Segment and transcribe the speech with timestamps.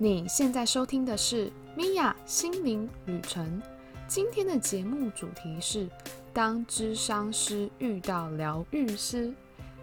[0.00, 3.60] 你现在收听的是米娅心灵旅程。
[4.06, 5.88] 今天的节目主题是：
[6.32, 9.34] 当智商师遇到疗愈师。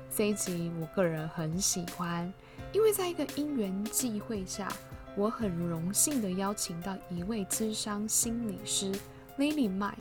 [0.10, 2.34] 这一集我个人很喜欢，
[2.72, 4.72] 因为在一个因缘际会下，
[5.18, 8.94] 我很荣幸的邀请到一位智商心理师
[9.38, 9.96] Lily Mai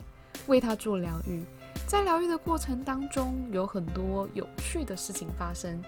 [0.47, 1.43] 为他做疗愈。
[1.85, 5.83] 在疗愈的过程当中，有很多有趣的事情发生。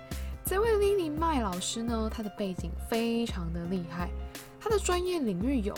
[0.50, 4.10] 这位 Lily 麦老师呢，他的背景非常的厉害，
[4.62, 5.78] 他的专业领域有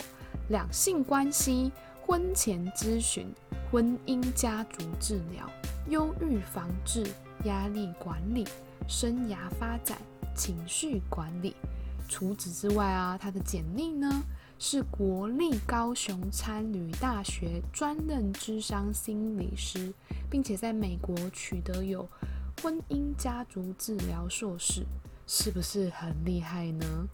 [0.50, 1.72] 两性关系、
[2.06, 3.26] 婚前咨询、
[3.68, 5.50] 婚姻家族治疗、
[5.88, 7.04] 忧郁防治、
[7.46, 8.46] 压力管理、
[8.86, 9.98] 生涯发展、
[10.36, 11.56] 情绪管理。
[12.08, 14.22] 除此之外啊，他的简历呢
[14.60, 19.92] 是国立高雄参旅大学专任智商心理师，
[20.30, 22.08] 并且在美国取得有。
[22.62, 24.84] 婚姻家族治疗硕士
[25.26, 27.08] 是不是很厉害呢？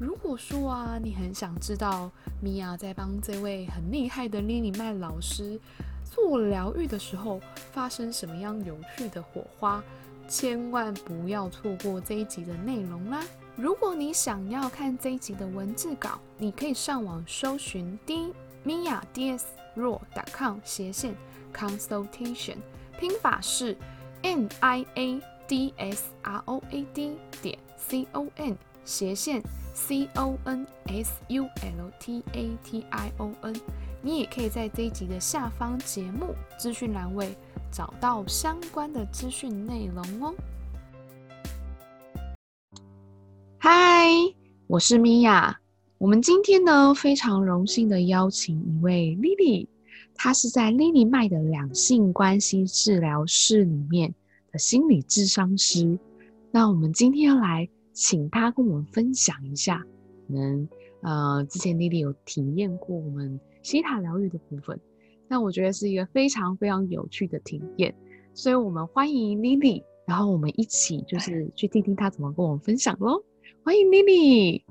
[0.00, 5.60] 如果说啊，你很想知道米娅在帮这位很厉害的莉莉麦老师
[6.04, 7.38] 做疗愈的时候，
[7.70, 9.84] 发生什么样有趣的火花，
[10.26, 13.22] 千万不要错过这一集的内容啦！
[13.56, 21.14] 如果你想要看这一集的文字稿，你可以上网搜寻 d m i a d s r o c o m 斜线
[21.52, 22.56] consultation，
[22.98, 23.76] 拼法是。
[24.22, 29.42] N i a d s r o a d 点 c o n 斜线
[29.74, 33.54] c o n s u l t a t i o n，
[34.02, 37.36] 你也可以在这一集的下方节目资讯栏位
[37.70, 40.34] 找到相关的资讯内容哦。
[43.58, 44.08] 嗨，
[44.66, 45.58] 我是米娅，
[45.98, 49.66] 我们今天呢非常荣幸的邀请一位 Lily。
[50.20, 54.12] 他是在 Lily 麦的两性关系治疗室里面
[54.50, 55.96] 的心理智商师。
[56.50, 59.78] 那我们今天要来请他跟我们分享一下，
[60.26, 60.68] 可能
[61.02, 64.80] 呃之前 Lily 有体验过我们西塔疗愈的部分，
[65.28, 67.94] 那我觉得是一个非常非常有趣的体验。
[68.34, 73.22] 所以我们欢迎 Lily，然后我们一起就是去听听他怎么跟我们分享喽。
[73.64, 74.64] 欢迎 Lily。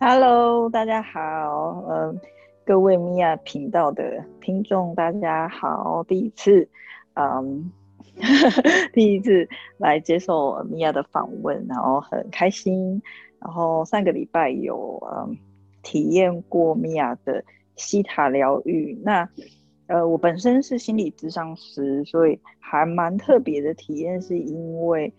[0.00, 2.20] Hello，大家好，嗯。
[2.66, 6.02] 各位米娅频道的听众，大家好！
[6.02, 6.68] 第一次，
[7.14, 7.70] 嗯，
[8.92, 13.00] 第一次来接受米娅的访问，然后很开心。
[13.38, 15.38] 然后上个礼拜有嗯
[15.84, 17.44] 体验过米娅的
[17.76, 19.00] 西塔疗愈。
[19.00, 19.28] 那
[19.86, 25.14] 呃，我本身是心理咨商师，所以还蛮特别的体验，是因为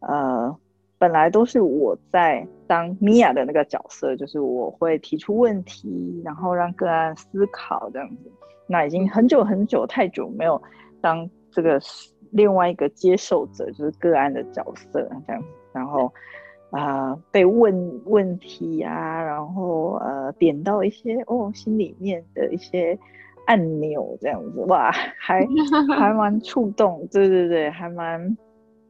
[0.00, 0.56] 呃。
[0.98, 8.30] 本来都是我在当米娅的那个角色，就是我会提出问题，然后让个案思考这样子。
[8.66, 10.60] 那已经很久很久太久没有
[11.00, 11.80] 当这个
[12.32, 15.48] 另外一个接受者，就是个案的角色这样子。
[15.72, 16.12] 然后
[16.70, 22.98] 啊，被问问题啊，然后呃，点到一些哦心里面的一些
[23.46, 25.46] 按钮这样子，哇，还
[25.96, 28.36] 还蛮触动，对对对，还蛮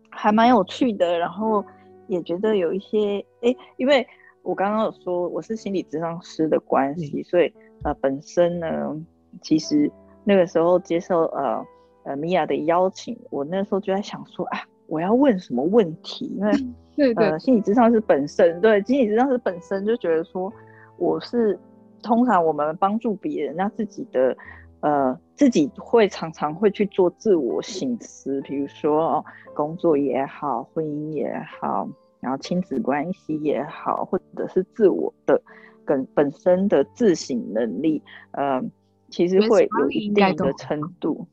[0.09, 1.19] 还蛮有趣的。
[1.19, 1.63] 然后。
[2.09, 4.07] 也觉得有一些哎，因为
[4.43, 7.53] 我刚刚有说我是心理咨商师的关系，所以
[7.85, 8.97] 呃本身呢，
[9.41, 9.91] 其实
[10.25, 11.65] 那个时候接受呃
[12.05, 16.27] 呃米娅的邀请，我那时候就在想说啊，我要问什么问题？
[16.37, 16.53] 因为
[17.15, 20.53] 对呃心理咨商师本身对心理咨商师本身就觉得说
[20.97, 21.59] 我是
[22.03, 24.37] 通常我们帮助别人，那自己的。
[24.81, 29.25] 呃，自己会常常会去做自我醒思，比如说
[29.55, 31.89] 工作也好，婚姻也好，
[32.21, 35.41] 然后亲子关系也好，或者是自我的
[35.85, 38.01] 跟本身的自省能力，
[38.31, 38.63] 呃，
[39.09, 41.27] 其实会有一定的程度。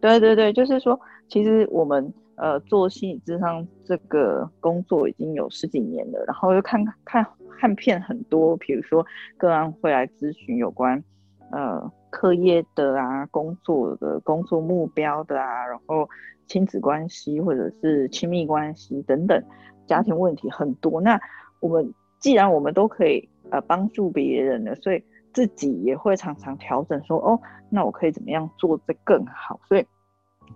[0.00, 7.26] 对对对，就是说，其实我们呃做心理智商这个工作已经有十几年了，然后又看看
[7.58, 9.04] 看片很多，比如说
[9.36, 11.02] 个案会来咨询有关。
[11.50, 16.08] 呃，课业的啊，工作的工作目标的啊，然后
[16.46, 19.42] 亲子关系或者是亲密关系等等，
[19.86, 21.00] 家庭问题很多。
[21.00, 21.20] 那
[21.60, 25.02] 我们既然我们都可以呃帮助别人了，所以
[25.32, 27.40] 自己也会常常调整说，哦，
[27.70, 29.60] 那我可以怎么样做得更好？
[29.68, 29.86] 所以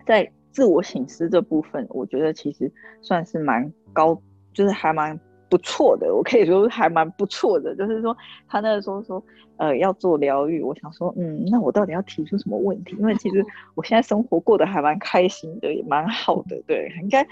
[0.06, 4.20] 在自我醒思这部分，我觉得其实算是蛮高，
[4.52, 5.18] 就是还蛮。
[5.52, 7.76] 不错的，我可以说还蛮不错的。
[7.76, 8.16] 就是说，
[8.48, 9.22] 他那个时候说，
[9.58, 12.96] 呃，要做疗愈，我想说，嗯，那我到底要提出什么问题？
[12.98, 13.44] 因为其实
[13.74, 17.22] 我现在生活过得还蛮开心的，也蛮好的，对，应该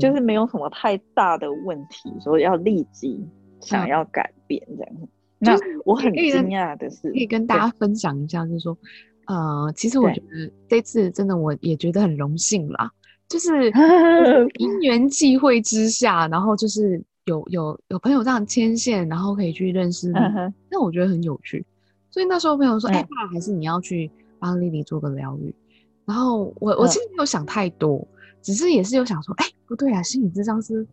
[0.00, 3.22] 就是没有什么太大的问题，说要立即
[3.60, 4.94] 想要改变这样。
[5.38, 8.74] 那我很惊讶的是，可以跟大家分享一下，就是说，
[9.26, 12.90] 呃，其实我觉得这次真的我也觉得很荣幸啦，
[13.28, 13.70] 就是
[14.56, 17.04] 因缘际会之下，然后就是。
[17.26, 20.14] 有有有朋友这样牵线，然后可以去认识你，
[20.70, 21.64] 那我觉得很有趣。
[22.10, 25.54] 所以那时候朋友说，哎，那还是你要去帮丽丽做个疗愈。
[26.04, 28.06] 然后我我其实没有想太多，
[28.40, 30.86] 只是也是有想说，哎，不对啊，心理智商是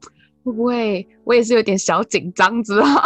[0.44, 3.02] 会不会我也是有点小紧张，知道吗？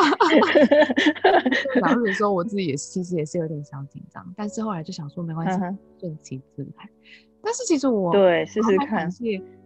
[1.82, 5.60] 疗愈的时候，我自己也其实也是有点小紧张，但是后来就想说没关系，
[6.00, 6.90] 顺其自然。
[7.44, 9.10] 但是其实我对试试看，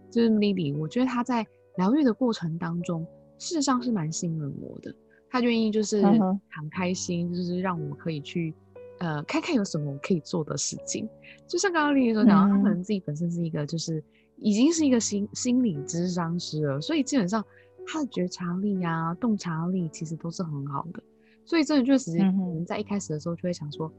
[0.10, 1.46] 就是 Lily，我觉得她在
[1.78, 3.06] 疗愈的过程当中，
[3.42, 4.94] 事实上是蛮信任我的，
[5.30, 8.54] 他愿意就是很开心，就是让我可以去。
[9.00, 11.10] 呃，看看有什么我可以做的事情，
[11.48, 14.04] 就像刚刚丽丽所讲，他可能自己本身是一个，就是
[14.38, 17.44] 已经是一个心心理智商师了，所以基本上
[17.88, 21.02] 他的觉察力啊、洞察力其实都是很好的，
[21.46, 23.92] 所以真的确实，可能在一开始的时候就会想说，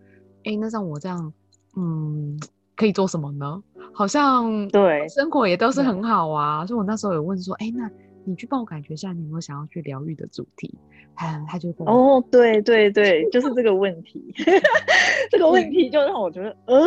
[0.44, 1.32] 哎，那像我这样，
[1.74, 2.38] 嗯，
[2.76, 3.60] 可以做什么呢？
[3.92, 7.90] 好像对生活也都是很好啊，所以我那时候有问说，哎，那。
[8.24, 10.74] 你去帮我感觉一下，你有没有想要去疗愈的主题？
[11.14, 14.34] 他他就跟哦，对对对，就是这个问题，
[15.30, 16.84] 这个问题就让我觉得，呃，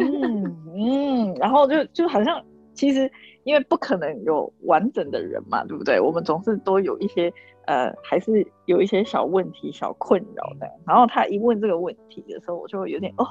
[0.00, 3.10] 嗯嗯，然后就就好像其实
[3.44, 6.00] 因为不可能有完整的人嘛，对不对？
[6.00, 7.30] 我们总是都有一些
[7.66, 10.66] 呃，还是有一些小问题、小困扰的。
[10.86, 13.26] 然后他一问这个问题的时候，我就会有点哦，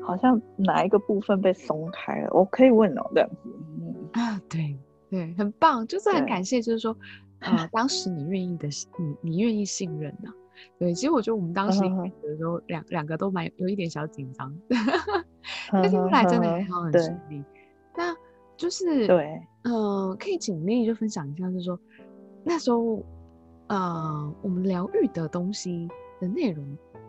[0.00, 4.74] 好像哪一个部分被松开了，我可以问哦，这样子，嗯啊，对。
[5.10, 6.96] 对，很棒，就是很感谢，就是说，
[7.40, 8.68] 呃，当时你愿意的，
[8.98, 10.30] 你你愿意信任呢？
[10.78, 14.52] 对，其实我觉得我们当时的时候，两两个都蛮有一点小紧张，
[15.70, 17.44] 但是后来真的很好，很顺利。
[17.96, 18.14] 那
[18.56, 21.78] 就是对，呃，可以请丽丽就分享一下，就是说
[22.44, 23.04] 那时候，
[23.68, 25.88] 呃，我们疗愈的东西
[26.20, 26.66] 的内容，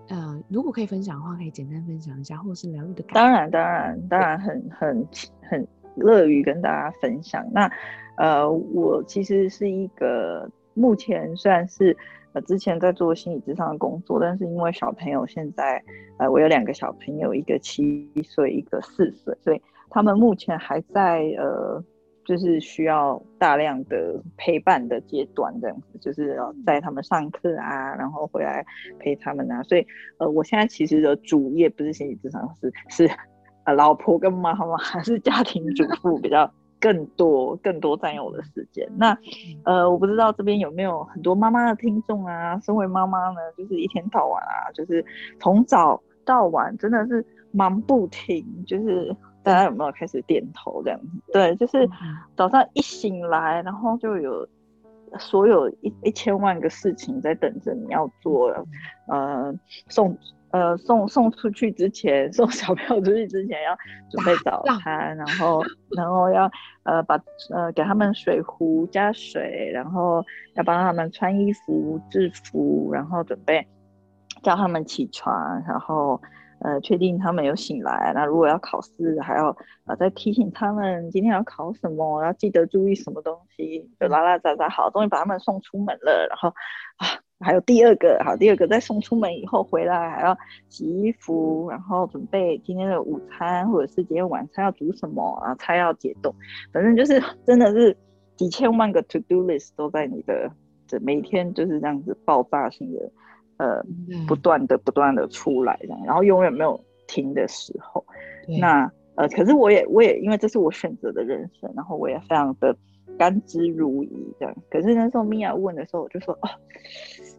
[0.09, 3.03] 呃，如果可以分享的话，可以简单分享一下，或者是疗愈的。
[3.13, 5.07] 当然，当然，当然，很很
[5.49, 5.67] 很。
[5.99, 7.45] 乐于跟大家分享。
[7.51, 7.71] 那，
[8.17, 11.95] 呃，我其实是一个目前虽然是
[12.33, 15.83] 呃之前在做心理智商的工作，但是因为小朋友现在，
[16.17, 21.83] 呃，我有两个小朋友，一个七岁，一个四岁，所以他们目前还在呃，
[22.25, 28.63] 就是需要大量的陪伴的阶段，这样子，就是要在他们上课啊，然后回来
[28.99, 29.63] 陪他们啊。
[29.63, 29.87] 所以，
[30.19, 32.47] 呃，我现在其实的主业不是心理智商，
[32.89, 33.09] 是
[33.69, 33.75] 是。
[33.79, 36.51] 老婆跟妈妈还是家庭主妇比较
[36.81, 38.89] 更多更多占用我的时间。
[38.97, 39.17] 那
[39.63, 42.59] 呃，我不知道这边有没有很多妈妈的听众啊？
[42.59, 45.05] 身为妈妈呢，就是一天到晚啊，就是
[45.39, 48.45] 从早到晚真的是忙不停。
[48.65, 51.31] 就是大家有没有开始点头这样子？
[51.31, 51.89] 对，就是
[52.35, 54.47] 早上一醒来，然后就有
[55.17, 58.53] 所有一一千万个事情在等着你要做，
[59.07, 59.53] 呃，
[59.87, 60.17] 送。
[60.51, 63.77] 呃，送送出去之前， 送小朋友出去之前要
[64.09, 65.63] 准备早餐，然后
[65.95, 66.49] 然后要
[66.83, 67.15] 呃把
[67.53, 70.25] 呃给他们水壶加水，然后
[70.55, 73.65] 要帮他们穿衣服制服，然后准备
[74.41, 76.19] 叫他们起床，然后
[76.61, 78.11] 呃确定他们有醒来。
[78.13, 86.49] 那如果要考试，还要呃再提醒他们今天要考什么，要记得注意什么东西，就拉拉杂杂，好，终于把他们送出门了，然后
[86.97, 87.07] 啊。
[87.41, 95.55] 还有第二个，好，第二个在送出门以后回来还要洗衣服，然后准备今天的午餐或者是今天晚餐要煮什么啊？
[95.55, 96.35] 菜要解冻，
[96.73, 97.95] 反正就是 真的是
[98.35, 100.51] 几千万个 to do list 都在你的
[100.85, 103.09] 这每天就是这样子爆炸性的，
[103.59, 103.81] 呃，
[104.27, 108.03] 不断的不断的出来这样，然后永远没有停的时候。
[108.59, 112.75] 那呃，可是我也我也因为这是我选择的人生，然后我也非常的
[113.17, 114.55] 甘之如饴这样。
[114.69, 116.49] 可是那时候米娅问的时候，我就说哦。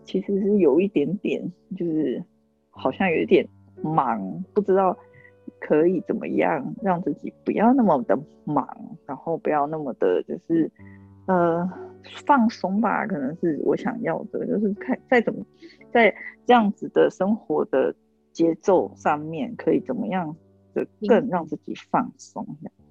[0.04, 1.40] 其实是有一点点，
[1.76, 2.21] 就是
[2.71, 3.47] 好像有一点
[3.80, 4.97] 忙，不知道
[5.61, 8.66] 可以怎么样让自己不要那么的忙，
[9.06, 10.68] 然后不要那么的，就是
[11.26, 11.71] 呃
[12.26, 15.45] 放松吧，可能是我想要的，就是看再怎么
[15.92, 16.14] 在
[16.47, 17.95] 这样子的生活的
[18.33, 20.35] 节奏上面，可以怎么样
[20.75, 22.47] 的更让自己放松。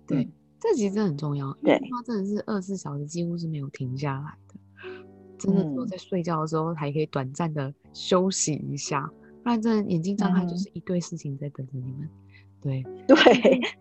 [0.05, 4.59] 对，这其实很重要，对，它真的是二十四小时几乎是没有停下来的。
[5.37, 9.09] 真的只有在睡觉的时候还可以短暂的休息一下，
[9.41, 12.09] 不然真的眼睛张开就是一堆事情在等着你们。
[12.61, 13.15] 对对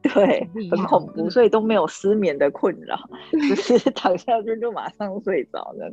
[0.02, 2.96] 对，很恐怖，所以都没有失眠的困扰，
[3.30, 5.92] 只是躺下去就马上睡着了。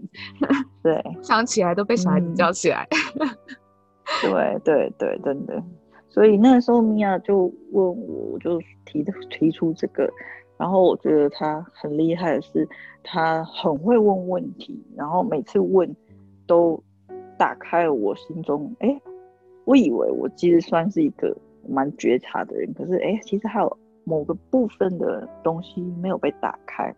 [0.84, 2.88] 对，想起来都被小孩子叫起来。
[4.22, 5.62] 对对对，真的。
[6.10, 10.10] 所以那时候米娅就问我，我就提提出这个。
[10.58, 12.66] 然后我觉得他很厉害的是，
[13.04, 15.94] 他很会问问题，然后每次问
[16.48, 16.82] 都
[17.38, 18.74] 打开了我心中。
[18.80, 19.02] 哎，
[19.66, 21.36] 我以为我其实算是一个
[21.68, 26.94] 蛮觉察的人，可是哎，其实还有某个部分的东西没有被打开。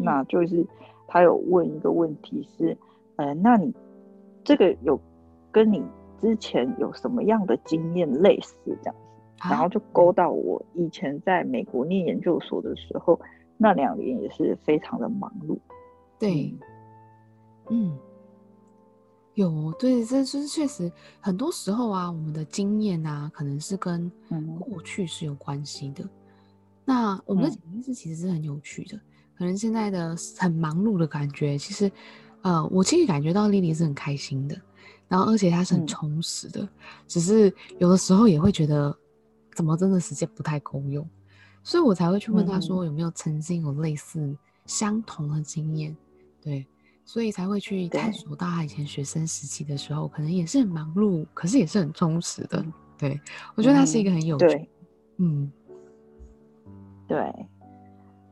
[0.00, 0.66] 那就是
[1.06, 2.76] 他有问一个问题是，
[3.16, 3.72] 呃，那你
[4.42, 4.98] 这个有
[5.50, 5.84] 跟你
[6.20, 9.48] 之前有什么样的经验类似这样子？
[9.50, 13.20] 然后就勾到我以前在美国念研究所的时候，
[13.58, 15.58] 那两年也是非常的忙碌。
[16.18, 16.54] 对，
[17.68, 17.98] 嗯，
[19.34, 24.10] 有对，这就是确实很多时候啊，我们的经验啊，可能是跟
[24.58, 26.04] 过去是有关系的。
[26.84, 28.98] 那我们的潜意识其实是很有趣的，
[29.36, 31.90] 可能现在的很忙碌的感觉，其实，
[32.42, 34.60] 呃，我其实感觉到丽丽是很开心的，
[35.08, 36.68] 然后而且她是很充实的，
[37.06, 38.96] 只是有的时候也会觉得。
[39.54, 41.06] 怎么真的时间不太够用，
[41.62, 44.34] 所以我才会去问她说有没有曾经有类似
[44.64, 45.94] 相同的经验，
[46.40, 46.66] 对，
[47.04, 52.64] 所以才会去探索到他以前学生时期的时候，可能也是很忙碌，可是也是很充实的。
[52.98, 53.20] 对
[53.56, 54.68] 我觉得他是一个很有趣，
[55.18, 55.50] 嗯，
[57.06, 57.32] 对，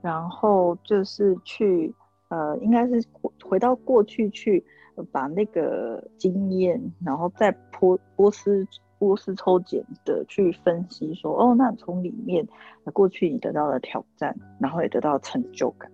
[0.00, 1.95] 然后就是去
[2.29, 3.03] 呃，应该是
[3.43, 4.65] 回到过去去
[5.11, 8.67] 把那个经验，然后再波波斯。
[9.00, 12.47] 波斯抽检的去分析说，哦，那从里面
[12.93, 15.91] 过去你得到了挑战，然后也得到成就感，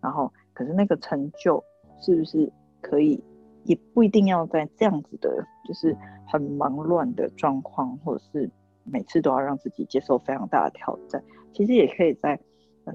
[0.00, 1.60] 然后可是那个成就
[2.04, 3.22] 是不是可以，
[3.64, 5.96] 也不一定要在这样子的，就是
[6.26, 8.50] 很忙乱的状况，或者是
[8.84, 12.38] 每次都要让自己接受非常大的挑战，其实也可以在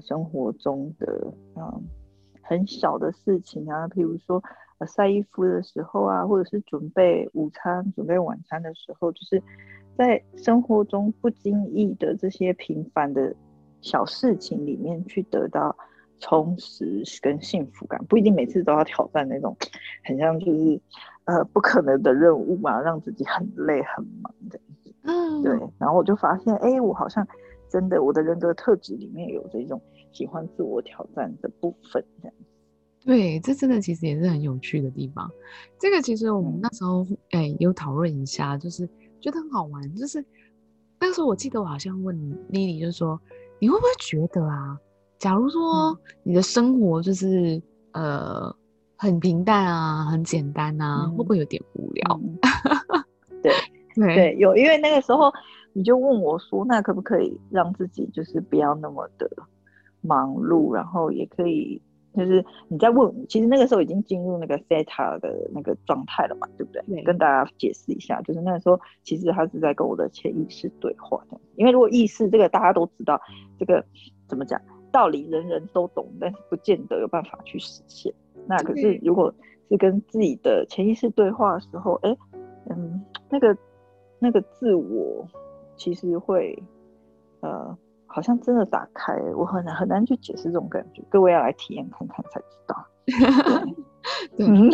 [0.00, 1.82] 生活中的嗯
[2.40, 4.42] 很小的事情啊，譬如说。
[4.86, 9.42] 晒衣服的时候啊，或者是准备午餐、准备晚餐的时候，就是
[9.94, 13.36] 在生活中不经意的这些平凡的
[13.82, 15.76] 小事情里面去得到
[16.20, 19.56] 充实跟幸福感，不一定每次都要挑战那种
[20.04, 20.80] 很像就是
[21.24, 24.60] 呃不可能的任务嘛，让自己很累很忙的。
[25.02, 25.58] 嗯，对。
[25.78, 27.26] 然后我就发现，哎，我好像
[27.68, 29.80] 真的我的人格特质里面有这种
[30.12, 32.34] 喜欢自我挑战的部分，这样。
[33.02, 35.30] 对，这真的其实也是很有趣的地方。
[35.78, 38.86] 这个其实我们那时候哎有讨论一下，就是
[39.20, 39.94] 觉得很好玩。
[39.94, 40.22] 就是
[41.00, 43.18] 那时候我记得我好像问妮妮，就是说
[43.58, 44.78] 你会不会觉得啊，
[45.20, 47.62] 假如说你的生活就是
[47.92, 48.52] 呃
[48.96, 52.20] 很平淡啊，很简单啊，会不会有点无聊？
[53.42, 53.52] 对
[53.94, 55.30] 对，有，因为那个时候
[55.74, 59.30] 你就问我说，那可不可以让自己就是不要那么的
[60.00, 61.80] 忙碌，然后也可以。
[62.12, 67.04] 就是你在问，其实那个时候已经进入那个 theta 的那个状态了嘛，对不对？
[67.04, 71.40] 跟大家解释一下，就是那个时候其实他是在跟我的潜意识对话的。
[71.54, 73.20] 因为如果意识这个大家都知道，
[73.60, 73.84] 这个
[74.26, 74.60] 怎么讲
[74.92, 78.12] 道理人人都懂，但是不见得有办法去实现。
[78.46, 79.32] 那可是如果
[79.68, 82.16] 是跟自己的潜意识对话的时候，哎，
[82.70, 83.56] 嗯，那个
[84.18, 85.26] 那个自我
[85.76, 86.62] 其实会
[87.40, 87.76] 呃。
[88.12, 92.84] 好像真的打开，我很难很难去解释这种感觉，各位要来体验看看才知道。
[94.36, 94.68] 嗯，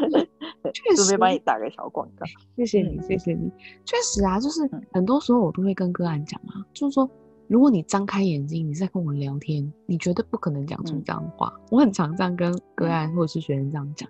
[0.72, 2.24] 确实，准备帮你打个小广告。
[2.56, 3.52] 谢谢你，谢谢你。
[3.84, 4.62] 确实啊，就是
[4.94, 7.06] 很多时候我都会跟个案讲啊，就是说，
[7.50, 11.52] 如果你张开眼睛，你在跟我聊天，你绝对不可能讲出这样的话。
[11.68, 14.08] 我很常这样跟个案或者是学生这样讲，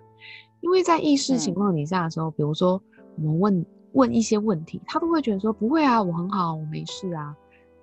[0.59, 2.79] 因为在意识情况底下的时候，比如说
[3.17, 7.35] 我们问问一些问题，他都会觉得说不会啊，我很好，我没事啊。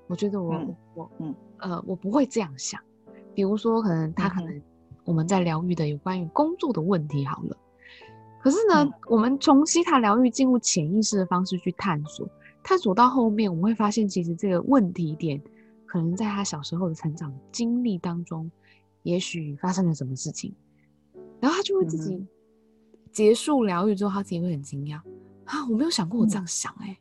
[0.07, 0.55] 我觉得我
[0.95, 1.35] 我嗯。
[1.59, 2.81] 呃我不会这样想，
[3.35, 4.63] 比如说可能他可能
[5.05, 7.57] 我们在疗愈的有关于工作的问题好了，
[8.41, 12.29] 可是呢我们从西塔疗愈进入潜意识的方式去探索，
[12.69, 15.41] 探索到后面我们会发现其实这个问题点
[15.87, 18.51] 可能在他小时候的成长经历当中，
[19.05, 20.55] 也许发生了什么事情，
[21.41, 22.23] 然后他就会自己
[23.11, 24.97] 结束疗愈之后，他自己会很惊讶。
[25.47, 26.95] 啊我没有想过我这样想哎。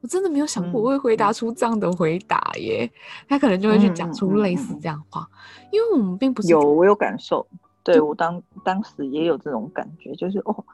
[0.00, 2.90] 我真的没有想过我会回答出这样的回答耶，
[3.28, 5.30] 他可能就会去讲出类似这样话，
[5.70, 7.46] 因为我们并不是有我有感受，
[7.84, 10.64] 对我当当时也有这种感觉，就是哦，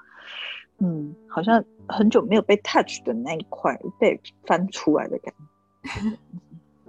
[0.80, 5.34] 嗯，好像很久没有被 touch 的那一块被翻出来的感
[5.84, 6.18] 觉，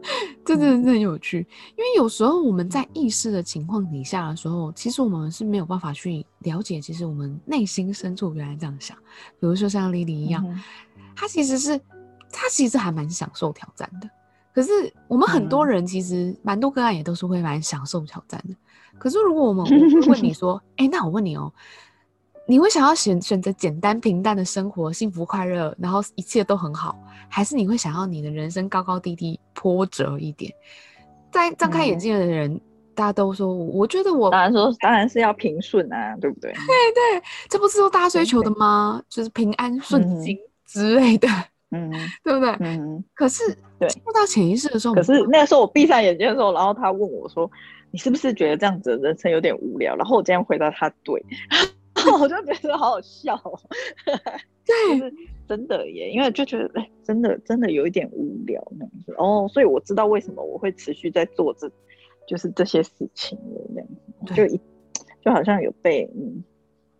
[0.43, 1.45] 这真的很有趣，
[1.77, 8.97] 因为有时候我们在意识的情况底下的时候，其实我们是没有办法去了解，其实我们内心深处原来这样想，
[9.39, 10.43] 比如说像莉莉一样，
[11.15, 11.79] 她其实是。
[12.33, 14.09] 她其实还蛮享受挑战的，
[14.55, 14.71] 可是
[15.09, 18.55] 我们很多人其实蛮多个案也都是会蛮享受挑战的。
[18.97, 19.65] 可是如果我们
[20.07, 21.53] 问你说， 哎，那我问你哦，
[22.51, 30.51] 你会想要选选择简单平淡的生活，幸福快乐，然后一切都很好，还是你会想要你的人生高高低低波折一点？
[31.31, 32.59] 在张开眼睛的人，
[32.93, 36.51] 大家都说，我觉得我当然说当然是要平顺啊，对不对？
[36.51, 39.01] 对对，这不是都大家追求的吗？
[39.07, 41.29] 就是平安顺境之类的。
[41.69, 41.89] 嗯，
[42.21, 42.49] 对不对？
[42.59, 47.49] 嗯，可是对进入到潜意识的时候，可是那个时候我闭上眼睛的时候，然后他问我说
[47.91, 51.25] ：“你是不是觉得这样子的人生有点无聊？”然后我这样回答他：“对。”
[52.19, 53.59] 我就觉得好好笑哦。
[54.65, 55.13] 对，就是
[55.47, 59.13] 真的耶，因为就觉得哎，真的真的有一点无聊那样子。
[59.17, 61.69] 哦，所以我知道为什么我会持续在做这，
[62.27, 63.87] 就是这些事情了这样
[64.27, 64.59] 子，就一
[65.21, 66.43] 就好像有被嗯，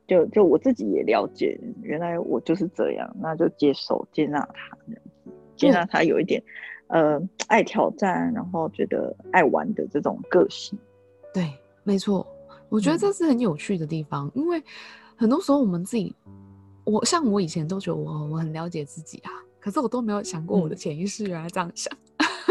[0.08, 6.44] 就就我自己也了解，原来我就是这样，那就接受接纳他这样子，接纳他有一点
[6.88, 10.78] 呃爱挑战，然后觉得爱玩的这种个性。
[11.34, 11.48] 对，
[11.84, 12.28] 没错，
[12.72, 14.64] 我觉得这是很有趣的地方，因为
[15.16, 16.16] 很多时候我们自己。
[16.84, 21.96] 我像我以前都觉得我我很了解自己啊，可是我都没有想过我的潜意识原来这样想。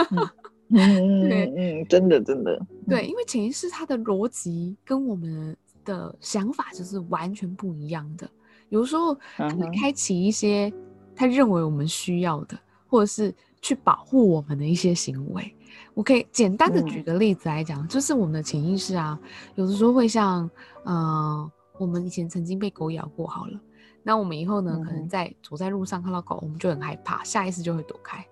[0.70, 2.64] 嗯嗯嗯，真的真的。
[2.88, 8.30] 对，因为潜意识它的逻辑跟我们的想法就是完全不一样的。
[8.68, 10.72] 有时候它会开启一些
[11.16, 15.52] 他认为我们需要的，或者是去保护我们的一些行为。
[15.94, 19.18] 我可以简单的举个例子来讲，就是我们的潜意识啊，
[19.54, 20.48] 有的时候会像，
[20.84, 23.60] 嗯，我们以前曾经被狗咬过，好了。
[24.02, 24.80] 那我们以后呢？
[24.82, 28.24] 可能在走在路上看到狗，我们就很害怕，下意识就会躲开。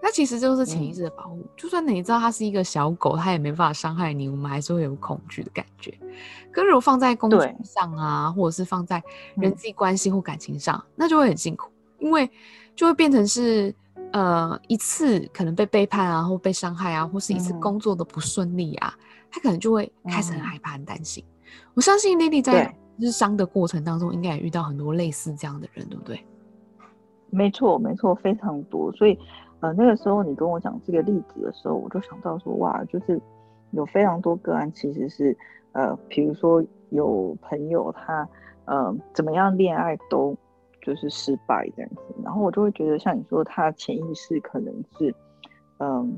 [0.00, 1.44] 那其实就是潜意识的保护。
[1.56, 5.92] 就算你知道它是一个小狗，它也没办法伤害你，我们还是会有恐惧的感觉。
[6.52, 9.02] 可如果放在工作上啊，或者是放在
[9.36, 12.30] 人际关系或感情上，那就会很辛苦，因为
[12.76, 13.74] 就会变成是
[14.12, 18.94] 呃一次可能被背叛啊，或被伤害啊，或是一次工作的不顺利啊，
[19.30, 21.24] 他可能就会开始很害怕、很担心。
[21.74, 22.74] 我相信丽丽在。
[22.98, 26.18] 日商的过程当中，应该也遇到很多类似这样的人，对不对？
[27.28, 28.90] 没错，没错，非常多。
[28.92, 29.18] 所以，
[29.60, 33.20] 呃，那个时候你跟我讲这个例子的时候，我就想到说，哇，就是
[33.72, 35.36] 有非常多个案，其实是，
[35.72, 38.26] 呃，比如说有朋友他，
[38.64, 40.34] 呃，怎么样恋爱都
[40.86, 45.12] 就是失败这样子，然后我就会觉得，像你说，他潜意识可能是，
[45.78, 46.16] 嗯，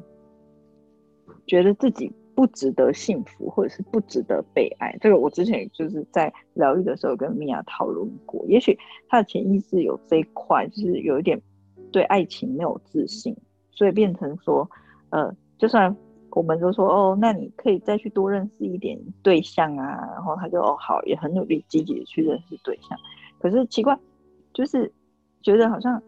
[1.46, 2.12] 觉得自己。
[2.38, 8.46] 不值得幸福，或者是不值得被爱，这个我之前就是在疗愈的时候跟米娅讨论过。
[8.46, 11.42] 也许他的潜意识有这一块，就是有一点
[11.90, 13.36] 对爱情没有自信，
[13.72, 14.70] 所以变成说，
[15.10, 15.96] 呃，就算
[16.30, 22.96] 我们都说哦，那你可以再去多认识一点对象啊，然后他就哦好，也很努力积极的去认识对象。
[23.40, 23.98] 可是奇怪，
[24.58, 24.92] 就是
[25.42, 26.02] 觉得好像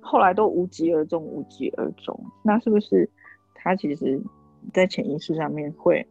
[0.00, 2.18] 后来都无疾而终，无疾而终。
[2.42, 3.08] 那是不是
[3.54, 4.20] 他其实？
[4.74, 6.06] 在潜意识上面会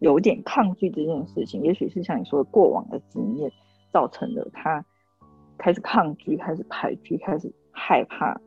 [0.00, 3.50] 有点抗拒这件事情，也许是像你说的过往的经验
[3.90, 4.84] 造成的，他
[5.56, 8.38] 开始抗拒，开始排拒，开始害怕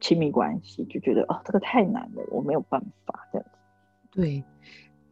[0.00, 3.58] 亲密关系，就觉得哦，这个太难了，我没有办法这样子。
[4.10, 4.44] 对，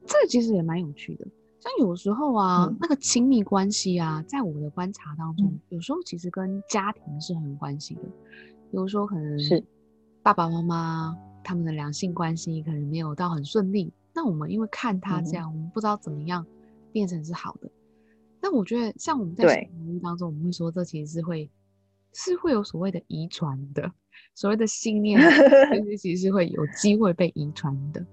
[0.05, 1.27] 这其实也蛮有趣的。
[1.61, 8.03] 像有时候啊，那个亲密关系啊，在我的观察当中，有时候其实跟家庭是很有关系的。
[8.03, 9.65] 比如说，可能是
[10.23, 11.17] 爸爸妈妈。
[11.43, 16.47] 他们的两性关系可能没有到很顺利，那我们因为看他这样，我们不知道怎么样
[16.93, 17.71] 变成是好的。
[18.43, 21.51] 那我觉得，像我们在生育当中，我们会说这其实是会
[22.13, 23.91] 是会有所谓的遗传的，
[24.35, 25.21] 所谓的信念，
[25.99, 28.05] 其实是会有机会被遗传的。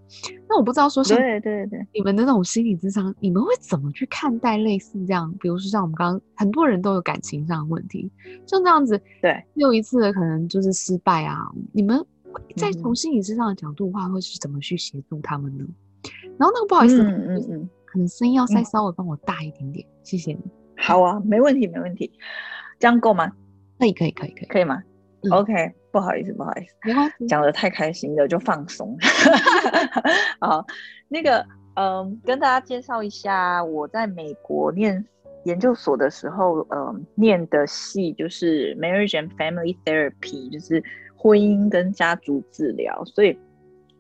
[0.50, 5.34] 那我不知道说，对对对，你们的那种心理智商，你们会怎么去看待类似这样？
[5.40, 8.12] 比如说像我们刚刚很多人都有感情上的问题，
[8.46, 12.06] 像这样子，对，又一次的可能就是失败啊，你们。
[12.56, 15.66] 在从心理智商的角度的话，会是怎么去协助他们呢？
[16.38, 20.40] 然后那个不好意思，嗯嗯嗯，可能声音要再稍微帮我大一点点，谢谢你。
[20.78, 22.12] 好啊，没问题，没问题，
[22.78, 23.32] 这样够吗？
[23.80, 24.84] 可以，可以，可以，可以，可以吗
[25.32, 26.62] ？OK，不好意思，不好意
[27.18, 28.98] 思，讲的太开心了，就放松。
[30.40, 30.66] 好，
[31.08, 35.06] 那个，嗯，跟大家介绍一下，我在美国念
[35.46, 40.84] 研究所的时候，嗯，念的系就是 Marriage and Family Therapy，就是。
[41.20, 43.36] 婚姻跟家族治疗，所以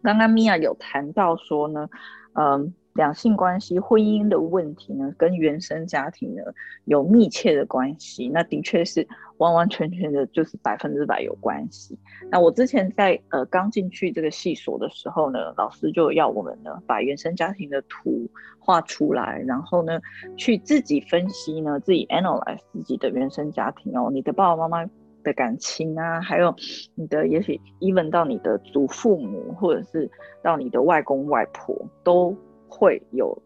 [0.03, 1.89] 刚刚米娅有谈到说呢，
[2.33, 6.41] 嗯，两性关系、婚姻的问题呢，跟原生家庭呢
[6.83, 8.27] 有密切的关系。
[8.27, 9.07] 那的确是
[9.37, 11.97] 完完全全的，就是百分之百有关系。
[12.29, 18.27] 那我之前在呃刚进去这个系所的时候呢，老师就要我们呢把原生家庭的图
[18.59, 20.01] 画出来，然后呢
[20.35, 24.89] 去自己分析呢，自己 analyze 自己的原生家庭哦，你的爸爸妈妈。
[25.23, 26.55] 的感情啊，还有
[26.95, 30.09] 你的，也许 even 到你的祖父母，或者是
[30.41, 32.33] 到你的外公外婆，都
[32.67, 33.37] 会有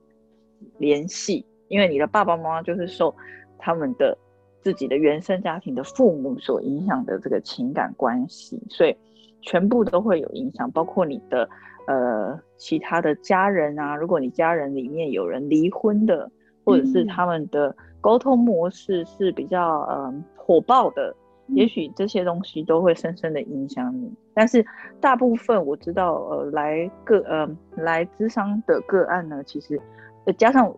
[0.77, 3.13] 联系，因为你的爸爸妈妈就是受
[3.57, 4.17] 他们的
[4.61, 8.95] 自己的原生家庭的父母所影响的这个情感关系，所以
[9.41, 11.49] 全部都会有影响，包括你的
[11.87, 16.29] 呃其他的家人啊，如果你家人里面有人离婚的，
[16.63, 21.15] 或者是他们的沟通模式是比较嗯火爆的。
[21.53, 24.65] 也许这些东西都会深深的影响你，但是
[24.99, 29.79] 大部分我知道，呃，来个呃来咨商的个案呢，其实
[30.25, 30.73] 呃加上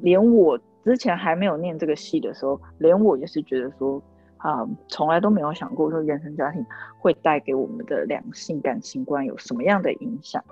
[0.00, 4.02] 连我之前还没有念这个戏的时候，连我也是觉得说，
[4.38, 6.64] 啊，从来都没有想过说原生家庭
[6.98, 10.42] 会带给我们的两性感情观有什么样的影响。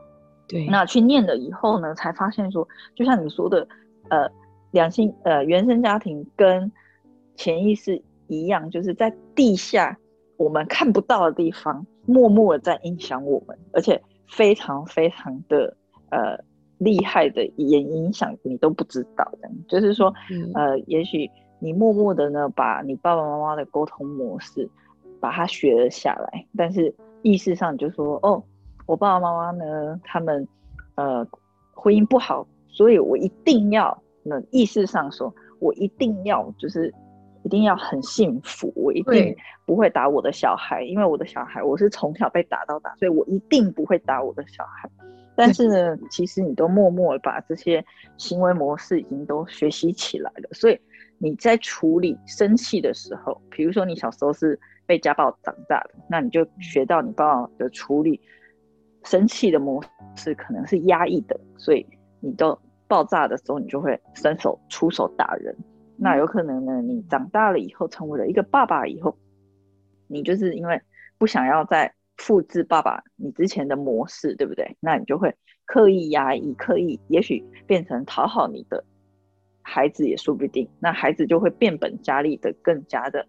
[0.46, 3.66] 对，那去念了以后呢，才发现说，就像你说的，
[4.08, 4.30] 呃，
[4.72, 6.70] 两性呃原生家庭跟
[7.34, 9.96] 潜意识一样，就是在地下
[10.36, 15.76] 我们看不到的地方，默默的在影响我们，而且非常非常的
[16.10, 16.38] 呃
[16.78, 19.50] 厉害的，也影响你都不知道的。
[19.68, 20.12] 就是说，
[20.54, 24.68] 呃，也许你默默的呢，把你爸爸妈妈的沟通模式
[25.20, 28.42] 把它学了下来，但是意识上就说，哦。
[28.86, 29.98] 我爸爸妈妈呢？
[30.04, 30.46] 他们
[30.96, 31.26] 呃
[31.72, 36.92] 婚姻不好，所以我一定要那意识上说，我一定要就是
[37.44, 44.90] 一定要很幸福，我一定不会打我的小孩，因为我的小孩我是从小被打到大，所以我一定不会打我的小孩。
[45.36, 47.84] 但是呢，其实你都默默把这些
[48.16, 50.80] 行为模式已经都学习起来了，所以
[51.18, 58.20] 你在处理生气的时候，比如说你小时候是被家暴长大的，那你就学到你爸爸的处理。
[59.02, 59.84] 生气的模
[60.16, 61.86] 式可能是压抑的，所以
[62.20, 65.54] 你都爆炸的时候，你就会伸手出手打人。
[65.96, 69.16] 那有可能呢，你长大了以后，成为了一个爸爸以后，
[70.06, 70.80] 你就是因为
[71.18, 74.76] 不想要再复制爸爸你之前的模式，对不对？
[74.80, 78.84] 那你就会刻意压抑，刻意也许变成讨好你的
[79.62, 80.68] 孩子也说不定。
[80.80, 83.26] 那孩子就会变本加厉的更加的。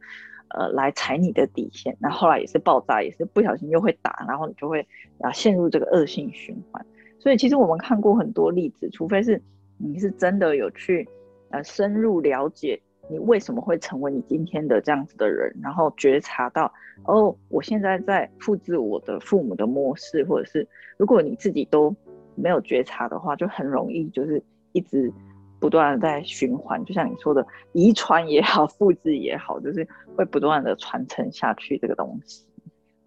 [0.50, 4.88] 呃，来踩你的底线，那后来也是爆炸，也是不小心又会打，然后你就会
[5.20, 6.86] 啊陷入这个恶性循环。
[7.20, 9.42] 所以其实我们看过很多例子，除非是
[9.78, 11.06] 你是真的有去
[11.56, 16.72] 呃深入了解你为什么会成为你今天的这样子的人，然后觉察到
[17.06, 21.96] 哦，我现在在复制我的父母的模式，或者是如果你自己都
[22.36, 25.12] 没有觉察的话，就很容易就是一直。
[25.58, 32.46] 不断的在循环，就像你说的，遗传也好，复制也好，就是会不断的传承下去这个东西。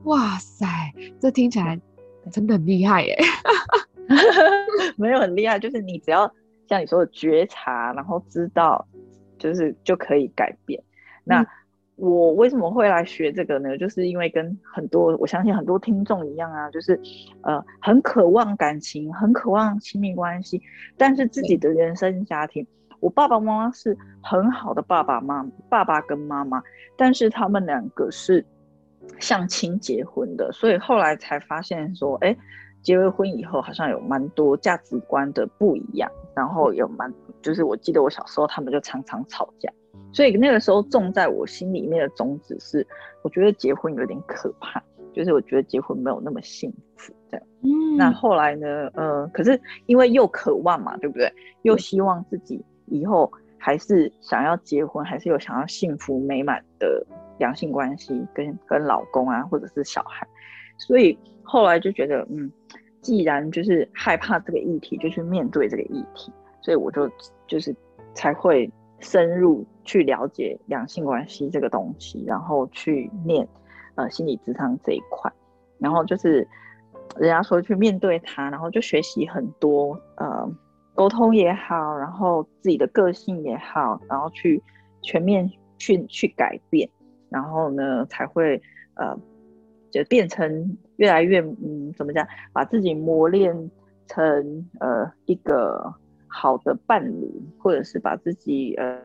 [0.04, 0.66] 哇塞，
[1.20, 1.78] 这听起来
[2.32, 3.16] 真的很厉害耶！
[4.96, 6.26] 没有很厉害，就是你只要
[6.68, 8.87] 像你说的觉察，然后知道，
[9.38, 10.83] 就是就可以改变。
[11.24, 11.44] 那。
[12.00, 13.76] 我为什么会来学这个呢？
[13.76, 16.96] 就是因为跟很多我相信很多听众一样啊，就是
[17.42, 20.62] 呃很渴望感情，很渴望亲密关系，
[20.96, 22.64] 但是自己的原生家庭，
[23.00, 26.62] 我爸爸妈妈是很好的爸爸妈爸爸跟妈妈，
[26.96, 28.46] 但是他们两个是
[29.18, 32.37] 相亲结婚的，所以后来才发现说，哎，
[32.83, 37.12] 结了婚以后好像有蛮多价值观的不一样，然后有蛮
[37.43, 39.71] 就是我记得我小时候他们就常常吵架。
[40.12, 42.87] 所以那个时候种在我心里面的种子是，
[43.23, 47.47] 我觉得结婚有点可怕，就是我觉得结婚没有那么幸福这样。
[47.62, 48.88] 嗯，那后来呢？
[48.95, 51.31] 呃，可是因为又渴望嘛，对不对？
[51.62, 57.05] 又希望自己以后还是想要结婚，还是有想要幸福美满的
[57.38, 60.27] 良性关系，跟跟老公啊，或者是小孩。
[60.79, 62.51] 所以后来就觉得，嗯，
[63.03, 66.33] 既然就是害怕这个议题，就去面对这个议题。
[66.62, 67.11] 所以我就
[67.47, 67.77] 就是
[68.14, 68.71] 才会。
[69.01, 73.47] 深入去了解两性关系这个东西，然后去念
[73.95, 75.33] 呃心理智商这一块，
[75.79, 76.38] 然后就是
[77.17, 80.51] 人家说去面对它，然后就学习很多呃
[80.97, 84.61] 沟通也好，然后自己的个性也好，然后去
[85.01, 86.91] 全面去去改变，
[87.29, 88.61] 然后呢才会
[88.95, 89.17] 呃
[89.90, 93.70] 就变成越来越嗯怎么讲，把自己磨练
[94.07, 95.94] 成呃一个。
[96.31, 99.01] 好的伴侣，或者是把自己呃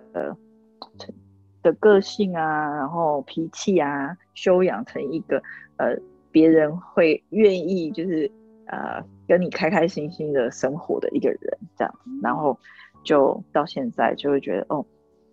[1.61, 5.41] 的个性啊，然后脾气啊，修养成一个
[5.77, 5.97] 呃
[6.31, 8.29] 别人会愿意就是
[8.65, 12.59] 呃跟你开开心心的生活的一个人，这样，然后
[13.05, 14.85] 就到现在就会觉得哦，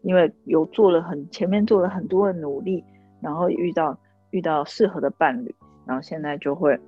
[0.02, 2.84] 因为有做了很前面做了很多的努力，
[3.20, 3.98] 然后遇到
[4.30, 5.54] 遇到适合的伴侣，
[5.86, 6.78] 然后现在就会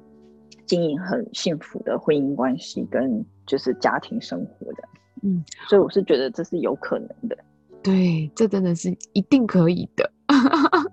[0.67, 4.83] 经营很幸福的婚姻关系跟就是家庭生活的。
[5.23, 7.37] 嗯，所以我是觉得这是有可能的，
[7.83, 10.11] 对，这真的是一定可以的，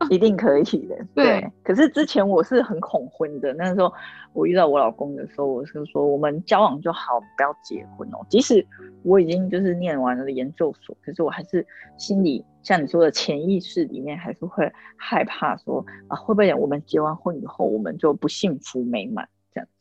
[0.09, 1.05] 一定可以的。
[1.13, 3.91] 对，可是之前我是很恐婚的，那时候
[4.33, 8.25] 我遇到我老公的时候，我是说我们交往就好，不要结婚哦。
[8.29, 8.65] 即使
[9.03, 11.65] 我已经就是念完了研究所，可是我还是
[11.97, 19.71] 心里像你说的潜意识里面还是会害怕说啊，会不会我们结完婚以后我们就不幸福美满这样子？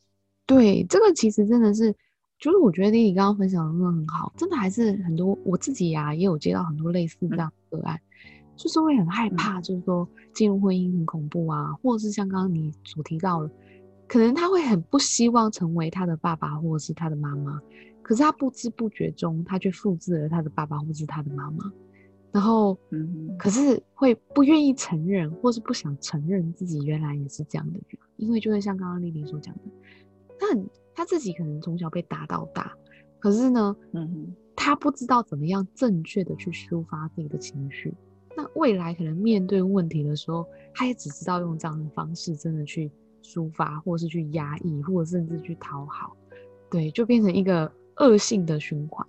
[0.47, 1.95] 对，这个其实真的是。
[2.41, 7.99] 就是我觉得丽丽刚刚分享的真的很好，真的还是很多我自己呀也有接到很多类似这样个案，
[8.59, 13.51] 就是会很害怕，就是说进入婚姻很恐怖啊，或者是像刚刚你所提到的，
[14.07, 17.59] 可能他会很不希望成为他的爸爸或者是他的妈妈，
[18.03, 21.73] 可是他不知不觉中他却复制了他的爸爸或者是他的妈妈，
[22.33, 29.61] 然后，嗯，可是会不愿意承认，或是不想承认自己原来也是这样的人，因为就会像刚刚丽丽所讲的，
[30.39, 32.73] 他很他自己可能从小被打到大，
[33.21, 37.95] 可是呢，嗯，他不知道怎么样正确的去抒发自己的情绪，
[38.39, 42.89] 那未来可能面对问题的时候，他也只知道用这样的方式真的去
[43.21, 46.17] 抒发，或是去压抑，或者甚至去讨好，
[46.71, 49.05] 对，就变成一个恶性的循环。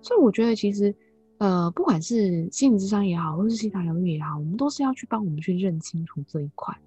[0.00, 0.94] 所以我觉得其实。
[1.38, 6.78] 呃，不管是心理智商也好，或是其他疗愈也好，我们都是要去帮我们去认清楚这一块，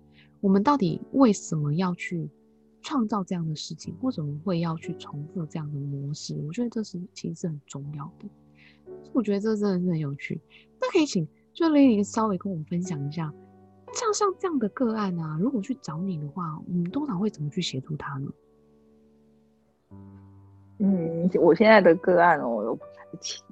[0.41, 2.29] 我们到底为什么要去
[2.79, 6.35] 创造这样的事情，或怎么会要去重复这样的模式？
[6.45, 8.29] 我觉得这是其实是很重要的。
[9.11, 10.39] 我觉得这真的是很有趣。
[10.79, 13.31] 那可以请就雷琳稍微跟我们分享一下，
[13.93, 18.31] 像像这样的个案啊，如果去找你的话，我们通常会怎么去协助他呢？
[20.79, 22.77] 嗯，我现在的个案哦。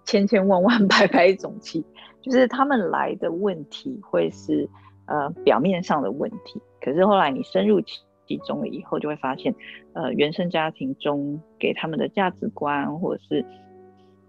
[0.05, 1.85] 千千万万 百百种气，
[2.19, 4.67] 就是他们来的问题会是
[5.05, 7.79] 呃表面上的问题，可是后来你深入
[8.25, 9.53] 其中了以后，就会发现，
[9.93, 13.45] 呃原生家庭中给他们的价值观，或者是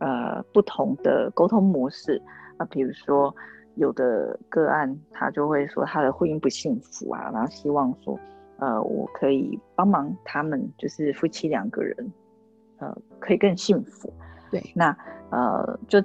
[0.00, 2.20] 呃不同的沟通模式
[2.58, 3.34] 啊，比如说
[3.76, 8.18] 有的个案他就会说他的婚姻不幸福啊，然后希望说
[8.58, 12.12] 呃我可以帮忙他们，就是夫妻两个人
[12.78, 14.12] 呃可以更幸福。
[14.50, 14.94] 对，那
[15.30, 15.98] 呃，就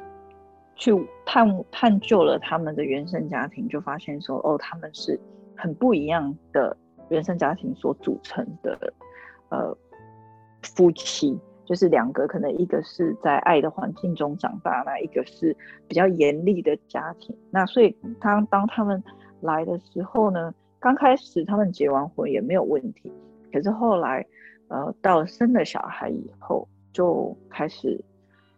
[0.76, 0.94] 去
[1.26, 5.20] 探探究了他们的原生家庭，就发现说，哦，他们是
[5.54, 6.78] 很不一样的
[7.10, 8.94] 原生家庭所组成的，
[9.50, 9.76] 呃，
[10.62, 15.56] 夫妻，就是两个可能一个是在爱的环境中长大，那一个是
[15.88, 17.38] 比较严厉的家庭。
[17.52, 19.04] 那所以当当他们
[19.42, 23.12] 来的时候呢，刚开始他们结完婚也没有问题，
[23.54, 24.26] 可是后来，
[24.70, 28.04] 呃，到生了小孩以后，就开始。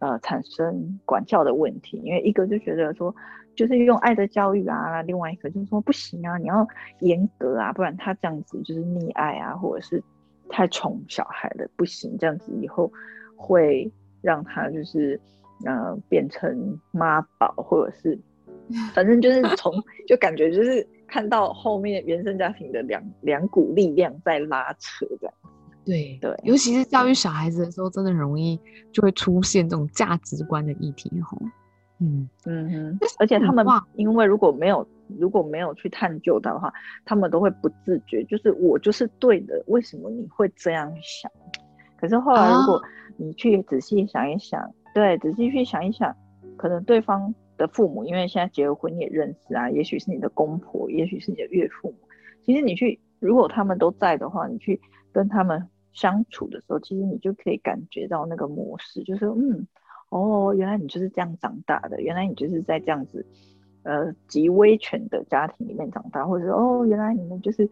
[0.01, 3.13] 呃，产生管教的问题，因为一个就觉得说，
[3.53, 6.65] 就是用爱的教育啊，另外一个就是说不行啊，你要
[7.01, 10.01] 严格啊，不然他这样子就是溺爱啊，或者是
[10.49, 12.91] 太宠小孩了，不行，这样子以后
[13.35, 13.89] 会
[14.21, 15.19] 让他就是
[15.65, 18.19] 呃变成妈宝，或者是
[18.93, 19.73] 反正就是从
[20.07, 25.33] 就感觉就是看到后面原生家庭的两两股力量在拉扯这样。
[25.85, 28.59] 对对，尤其是教育小孩子的时候，真的容易
[28.91, 31.37] 就会出现这种价值观的议题，吼。
[31.99, 36.73] 嗯嗯哼，而且他们因为如果没有如果没有去探究的话，
[37.05, 41.31] 他们都会不自觉，就是我就是对的，为什么你会这样想？
[41.97, 42.81] 可是后来如果
[43.17, 46.15] 你去仔细想一想，对，仔细去想一想，
[46.57, 51.97] 可能对方的父母，因为现在结了婚你也认识啊，也许是你的公婆，也许是你的岳父母，
[52.43, 54.79] 其实你去如果他们都在的话，你去
[55.11, 55.67] 跟他们。
[55.91, 59.67] 相处的时候，其实你就可以感觉到那个模式，就是嗯，
[60.09, 63.25] 哦，原来你就是这样长大的，原来你就是在这样子，
[63.89, 67.67] 呃，极威权的家庭里面长大，或者是哦，原来你们就是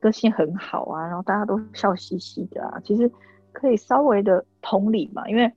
[0.00, 3.10] 个性很好啊，然后大家都笑嘻嘻的啊，其实
[3.52, 5.50] 可以稍微的同理嘛，因为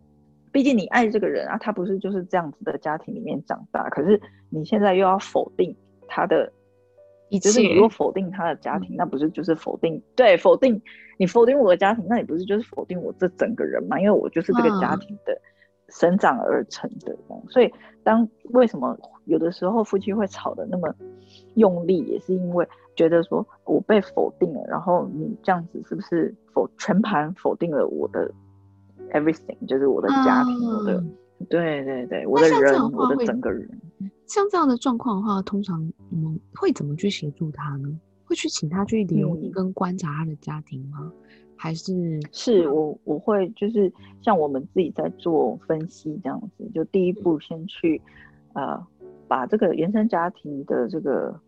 [0.51, 5.75] 毕竟你爱这个人啊，他不是就是这样子的家庭里面长大，可是你现在又要否定
[6.07, 6.51] 他的。
[7.41, 10.01] 就是你如果否定他的家庭，那不是就是否定？
[10.15, 10.81] 对，否定
[11.17, 13.99] 你否定我的家庭，那你不是就是否定我这整个人嘛？
[13.99, 15.37] 因为我就是这个家庭的
[15.89, 17.13] 生长而成的。
[17.49, 17.73] 所以，
[18.03, 20.93] 当为什么有的时候夫妻会吵得那么
[21.55, 28.31] 用力，也是因为觉得说我被否定了，然后你这样子是不是否全盘否定了我的
[29.11, 29.57] everything？
[29.67, 31.03] 就是我的家庭，我的
[31.49, 33.69] 对对对，我的人，我的整个人。
[34.25, 37.99] 像这样的状况的话，通常我们会怎么去协助他呢？
[38.25, 41.11] 会去请他去留意跟观察他的家庭吗？
[41.57, 48.01] 还是是我我会就是像我们自己在做分析这样子，就第一步先去
[48.53, 48.85] 呃
[49.27, 51.39] 把这个原生家庭的这个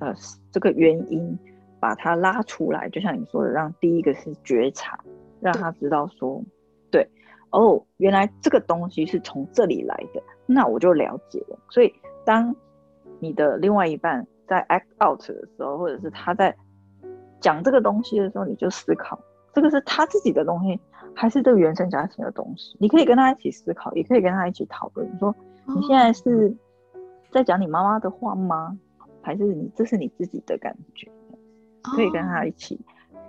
[0.00, 0.14] 呃
[0.50, 1.38] 这个原因
[1.80, 4.98] 把它拉出来，就像你说的，让第一个是觉察，
[5.40, 6.42] 让他知道说
[6.90, 7.08] 对
[7.50, 11.92] 哦，原来这个东西是从这里来的，那我就了解了，所以。
[12.26, 12.52] 当
[13.20, 16.52] 你的另外一半在 act out 的时候，或者是他在
[17.40, 19.16] 讲这个东西的时候，你就思考，
[19.54, 20.76] 这个是他自己的东西，
[21.14, 22.76] 还是这个原生家庭的东西？
[22.80, 25.08] 你可以跟他一起思考，也可以跟他一起讨论。
[25.20, 25.32] 说
[25.68, 26.52] 你现在是
[27.36, 28.78] 在讲你妈妈的话吗？
[29.20, 31.06] 还是你这是你自己的感觉？
[31.82, 32.80] 可以跟他一起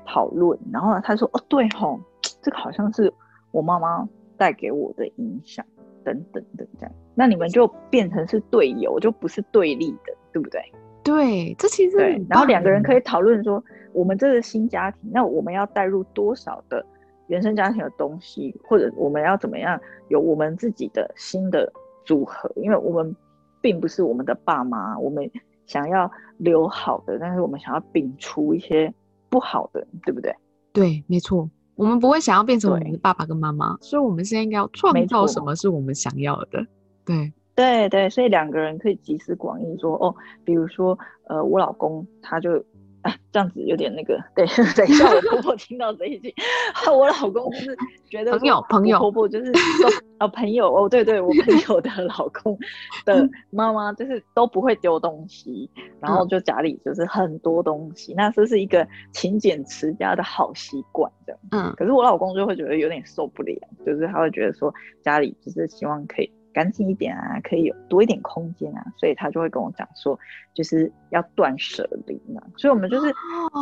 [0.05, 0.57] 讨论。
[0.71, 1.99] 然后他说：“哦，对吼，
[2.41, 3.13] 这个好像是
[3.51, 5.65] 我妈妈带给我的影响。”
[6.05, 10.61] 等等等这样，那你们就变成是队友，就不是对立的，对不对？
[11.03, 12.25] 对，这其实对。
[12.29, 16.85] 然后两个人可以讨论说，我们这个新家庭，那我们要带入多少的
[17.27, 21.69] 原生家庭的东西，或者我们要怎么样有我们自己的新的
[22.05, 22.49] 组合？
[22.55, 23.13] 因为我们
[23.61, 25.29] 并不是我们的爸妈，我们
[25.65, 28.93] 想要留好的，但是我们想要摒除一些
[29.29, 30.35] 不好的，对不对？
[30.71, 36.65] 对，没错，我们不会想要变成我们的爸爸跟妈妈，所以我们现在应该要创造什么是我们想要的。
[37.03, 42.63] 对，对对，所以两个人可以集思广益说，哦，比如说，呃，我老公他就
[43.07, 46.33] 啊这样子有点那个，对， 等一下我婆婆听到这一句，
[46.91, 47.77] 我老公就是
[48.09, 52.57] 觉得朋友说朋友我婆婆就是说啊朋友哦，对对，我朋友的老公
[53.05, 55.69] 的妈妈就是都不会丢东西，
[56.01, 61.39] 然后就家里就是很多东西，那这是一个勤俭持家的好习惯，这样。
[61.51, 70.17] 嗯，可是我老公就会觉得有点受不了，就是他会觉得说家里就是希望可以干净一点啊，可以有多一点空间啊，所以他就会跟我讲说，
[70.53, 72.41] 就是要断舍离嘛。
[72.57, 73.13] 所以我们就是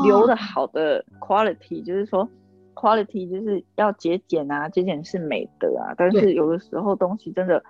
[0.05, 2.27] 留哦的好的 quality，就是说
[2.73, 5.93] quality 就是要节俭啊，节俭是美德啊。
[5.97, 7.61] 但是有的时候东西真的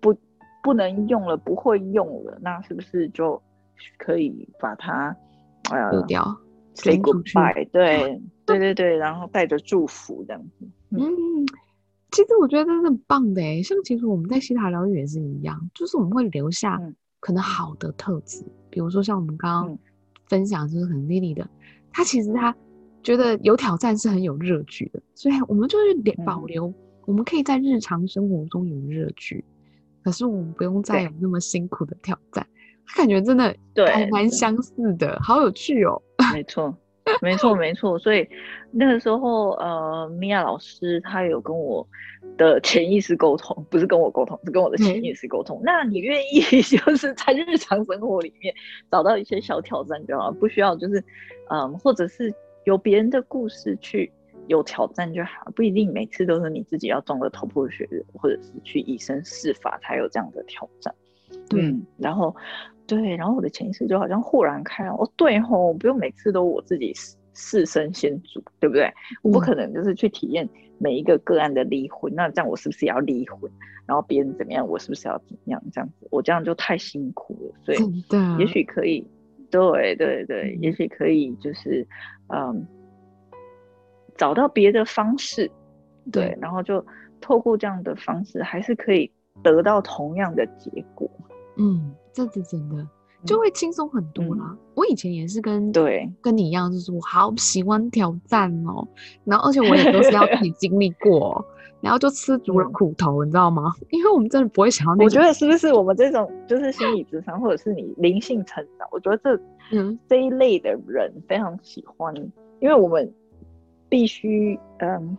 [0.00, 0.14] 不
[0.62, 3.40] 不能用了，不会用了，那是不是就
[3.98, 5.14] 可以把它
[5.70, 6.36] 呃丢掉。
[6.74, 7.68] say goodbye？
[7.70, 10.66] 对 对对对，然后带着祝福这样子。
[10.90, 11.00] 嗯，
[12.12, 16.94] 其实我觉得这是很棒的诶，像其实我们在西塔疗愈也是一样，就是我们会留下嗯。
[17.20, 19.78] 可能好的特质，比如说像我们刚刚嗯
[20.26, 21.48] 分享，就是可能 Lily 的，
[21.92, 22.54] 她其实她
[23.02, 26.46] 觉得有挑战是很有乐趣的，所以我们就是留保嗯。
[26.48, 26.74] 留，
[27.06, 29.44] 我们可以在日常生活中有乐趣，
[30.02, 32.44] 可是我们不用再有那么辛苦的挑战，
[32.96, 36.02] 感觉真的对还蛮相似的，好有趣哦。
[36.34, 36.76] 没错，
[37.20, 37.98] 没错，没错。
[37.98, 38.28] 所以
[38.70, 41.86] 那个时候，呃，米娅老师她有跟我
[42.36, 45.60] 的潜意识沟通，不是跟我沟通，是跟我的潜意识沟通。
[45.64, 48.54] 那你愿意 就是在日常生活里面
[48.90, 51.02] 找到一些小挑战就好，不需要就是，
[51.50, 52.32] 嗯，或者是
[52.64, 54.10] 有别人的故事去。
[54.48, 60.92] 有挑战就好，不一定每次都是你自己要撞个头破血流，或者是去以身试法才有这样的挑战。
[61.54, 62.34] 嗯，然后
[62.96, 68.92] 对，然后我的潜意识就好像豁然开朗，哦，对吼，我不用每次都我自己四四身先主，对不对？
[69.22, 73.50] 我不嗯可能就是去体验每一个个案的离婚，那这样我是不是也要离婚？
[73.86, 75.62] 然后别人怎么样，我是不是要怎么样？
[75.72, 77.78] 这样子，我这样就太辛苦了，所以
[78.38, 79.06] 也许可以，
[79.50, 81.86] 对对对，也嗯许可以，就是
[82.28, 82.66] 嗯，
[84.16, 85.50] 找到别的方式，
[86.12, 86.84] 对对，然后就
[87.20, 89.10] 透过这样的方式，还是可以
[89.42, 91.10] 得到同样的结果。
[91.56, 92.86] 嗯，这是真的，
[93.24, 94.56] 就会轻松很多啦。
[94.74, 96.12] 我以前也是跟嗯对。
[96.20, 98.86] 跟你一样，就是我好喜欢挑战哦，
[99.24, 101.34] 然后而且我也都是要自己 经历过。
[101.34, 101.44] 哦，
[101.80, 102.72] 然后就吃足了嗯。
[102.72, 103.72] 苦头，你知道吗？
[103.90, 112.14] 因为我们真的不会想要我觉得是不是我们这种就是心理智商，或者是你灵性成长，我觉得这嗯，这一类的人非常喜欢，
[112.60, 113.10] 因为我们
[113.88, 115.16] 必须，嗯，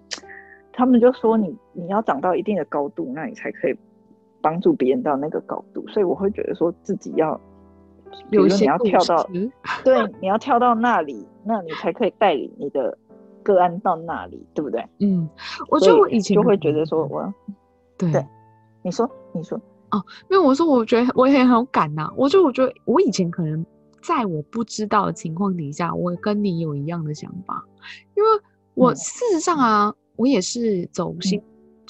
[0.72, 3.76] 他们就说你你要长到一定的高度，那你才可以
[4.44, 7.40] 帮助别人到那个高度，所以我会觉得说自己要，
[8.30, 9.28] 比如说你要跳到，
[9.84, 12.96] 对，你要跳到那里，那你才可以带领你的
[13.42, 14.86] 个案到那里，对不对？
[15.00, 15.28] 嗯，
[15.70, 17.34] 我觉得我以前就会觉得说，我要，
[17.98, 18.12] 对。
[18.12, 18.26] 对
[18.82, 19.58] 你说，你说，
[19.92, 23.66] 哦因为我说我觉得我也很有感呐、我就我觉得我以前可能
[24.02, 27.64] 在我不知道的情况底下，我跟你有一样的想法，
[28.16, 28.30] 因为
[28.74, 28.96] 我嗯。
[28.98, 31.42] 事实上啊，我也是走心，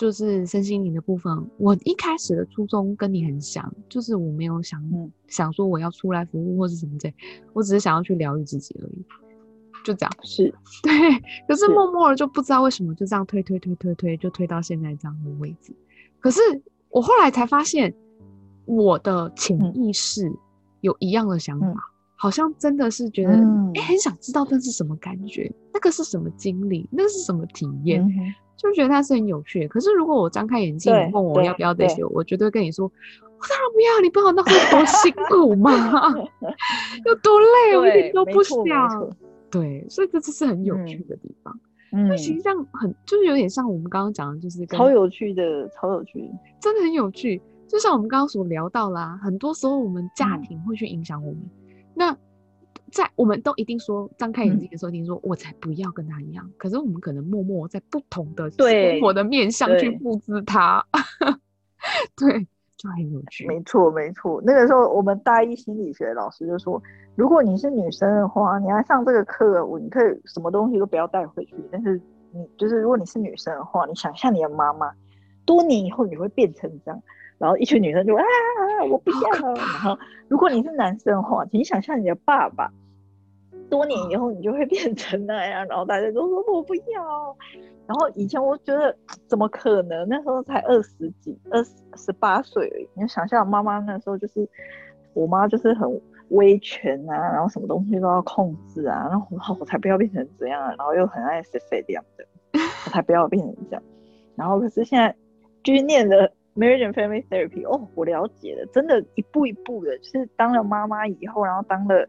[0.03, 1.33] 就是身心灵的部分。
[1.57, 7.15] 我一开始的初衷跟你很像，就是我没有想、嗯想说我要出来服务或是什么之类，
[7.53, 9.05] 我只是想要去疗愈自己而已，
[9.85, 10.11] 就这样。
[10.23, 10.91] 是， 对，
[11.47, 15.73] 可是是默默的就不知道为什么就这样推推推推推，就推到现在这样的位置。
[16.19, 16.41] 可是
[16.89, 17.93] 我后来才发现，
[18.65, 20.29] 我的潜嗯意识
[20.81, 21.75] 有一样的想法，嗯
[22.15, 28.05] 好像真的是觉得，哎、嗯很想知道那是什么感觉，那个是什么经历，那是什么体验，
[28.55, 29.67] 就觉得它是很有趣的。
[29.67, 35.71] 可是如果我张开眼睛，问我要不要这些，我绝对跟你说，我当然不要，你不知道那会多辛苦吗？
[37.05, 38.55] 有多累，我一点都不想
[38.89, 39.09] 错。
[39.51, 41.59] 对，所以这就是很有趣嗯的地方。
[41.91, 46.27] 嗯那，形象很，就是有点像我们刚刚讲的，就是跟超有趣的，超有趣的。
[46.59, 47.39] 真的很有趣。
[47.67, 51.41] 就像我们刚刚所聊到啦，很多时候我们家嗯庭会去影响我们。
[51.93, 52.15] 那
[52.93, 56.47] 在我们都一定说张开眼嗯睛的时候，一定说我才不要跟他一样。
[56.59, 60.85] 可是我们可能默默在不同的生活的面向去对复制它，
[62.15, 63.47] 对，就很有趣。
[63.47, 64.39] 没错，没错。
[64.45, 66.79] 那个时候，我们大一心理学老师就说，
[67.15, 71.55] 如果你是女生的话，你来上这个课，我你可以什么东西都不要带回去。
[71.71, 71.99] 但是
[72.31, 74.91] 你就是，如果你是女生的话，你想象你的妈妈，
[75.45, 77.01] 多年以后你会变成这样，
[77.39, 78.23] 然后一群女生就啊，
[78.87, 79.53] 我不要。
[79.55, 82.71] 然后如果你是男生的话，请想象你的爸爸。
[83.73, 87.37] 多年以后你就会变成那样，然后大家都说我不要。
[87.87, 88.95] 然后以前我觉得
[89.27, 90.07] 怎么可能？
[90.07, 91.63] 那时候才二十几、二
[91.97, 92.87] 十八岁而已。
[92.93, 94.47] 你想象妈妈那时候就是，
[95.15, 102.23] 我妈就是很威权啊，然后什么东西都要控制啊，然后我才不要变成这样，然后又很爱谁谁这样的，
[102.85, 103.81] 我才不要变成这样。
[104.35, 105.15] 然后可是现在
[105.63, 112.07] 就是念的 marriage and family therapy，哦，我了解了，真的一步一步的，就是当了妈妈以后，然后当了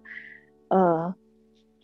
[0.69, 1.15] 呃。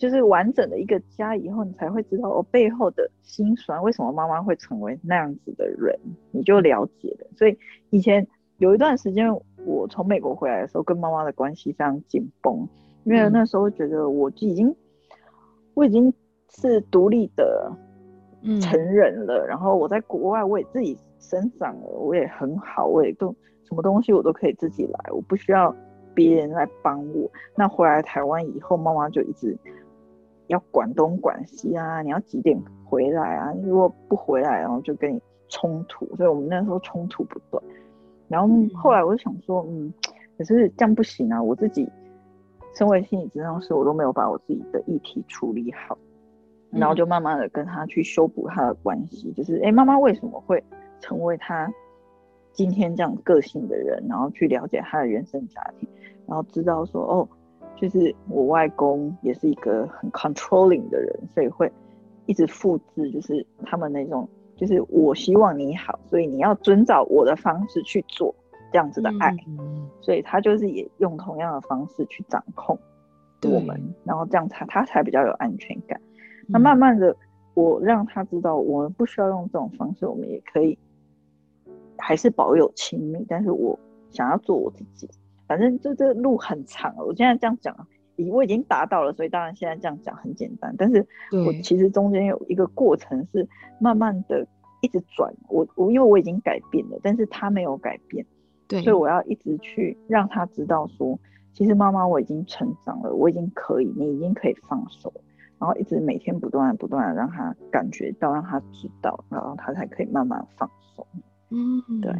[0.00, 5.94] 就是完整的一个家以后，你才会知道我背后的辛酸，为什么妈妈会成为那样子的人，
[6.30, 7.26] 你就了解了。
[7.36, 7.54] 所以
[7.90, 8.26] 以前
[8.56, 9.30] 有一段时间，
[9.66, 12.66] 我从美国回来的时候，跟妈妈的关系非常紧绷，
[13.04, 14.74] 因为那时候觉得我已经
[15.74, 16.10] 我已经
[16.48, 17.70] 是独立的
[18.62, 23.36] 成人了，然后我在国外我也自己生长了，我也很好，我也都
[23.68, 25.76] 什么东西我都可以自己来，我不需要
[26.14, 27.30] 别人来帮我。
[27.54, 29.54] 那回来台湾以后，妈妈就一直。
[30.50, 32.02] 要管东管西啊！
[32.02, 33.52] 你要几点回来啊？
[33.62, 36.04] 如果不回来，然后就跟你冲突。
[36.16, 37.62] 所以我们那时候冲突不断。
[38.28, 39.92] 然后后来我就想说，嗯，
[40.36, 41.40] 可是这样不行啊！
[41.40, 41.88] 我自己
[42.74, 45.96] 身为心理治疗师，我都没有把我自己的议题处理好。
[46.70, 50.62] 然后就慢慢的跟他去修补他的关系，就是哎，妈妈为什么会
[50.98, 51.72] 成为他
[52.52, 54.04] 今天这样个性的人？
[54.08, 55.88] 然后去了解他的原生家庭，
[56.26, 57.28] 然后知道说，哦。
[57.80, 61.72] 就是我外公也是一个很 controlling 的人，所以会
[62.26, 68.34] 一直复制，就是他们那种，就是我希望你好，所以你要遵照我的方式去做
[68.70, 69.34] 这样子的爱，
[70.02, 72.78] 所以他就是也用同样的方式去掌控
[73.44, 75.98] 我们，然后这样他他才比较有安全感。
[76.46, 77.16] 那慢慢的，
[77.54, 80.78] 我让他知道我们不需要用这种方式，我们也可以
[81.96, 83.78] 还是保有亲密，但是我
[84.10, 85.08] 想要做我自己。
[85.50, 87.76] 反正这这路很长，我现在这样讲，
[88.14, 90.72] 已我已经达到了，所以当然现在这样讲很简单。
[90.78, 91.04] 但是
[91.44, 93.44] 我其实中间有一个过程是
[93.80, 94.46] 慢慢的
[94.80, 98.24] 一直转，我我因为我已经改变了，但是他没有改变，
[98.68, 101.18] 对，所以我要一直去让他知道说，
[101.52, 105.12] 其实妈妈我已经成长了，我已经可以，你已经可以放手，
[105.58, 111.04] 然后一直每天不断不断的让他感觉到，让他知道，然后他才可以慢慢放松。
[111.50, 112.14] 嗯，对。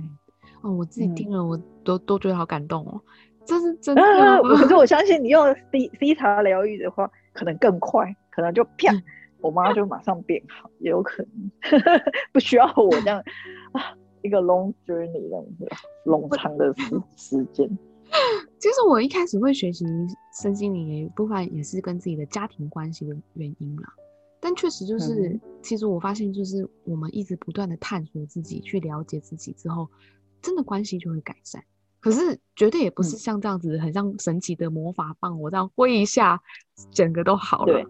[0.63, 3.01] 哦，我自己听了，我都都觉得好感动哦，
[3.45, 4.03] 这是真的。
[4.43, 8.93] 可是我相信你用 C C 茶疗愈的话，可能更快，可能就啪，
[9.41, 11.51] 我妈就马上变好，也有可能
[12.33, 13.23] 不需要我这样
[13.73, 15.67] 啊，一个 long journey 这样子，
[16.05, 17.69] 冗长的时 时间。
[18.59, 19.87] 其实我一开始会学习
[20.43, 23.89] 身心灵，一部分也是跟自己的家庭关系的原因啦。
[24.41, 29.89] 但确实就是，其实我发现就是我们一直不断的探索自己，去了解自己之后。
[30.41, 31.63] 真的关系就会改善，
[32.01, 36.41] 可是绝对也不是像这样子，很像神奇的魔法棒，我这样挥一下，
[36.91, 37.85] 整个都好了。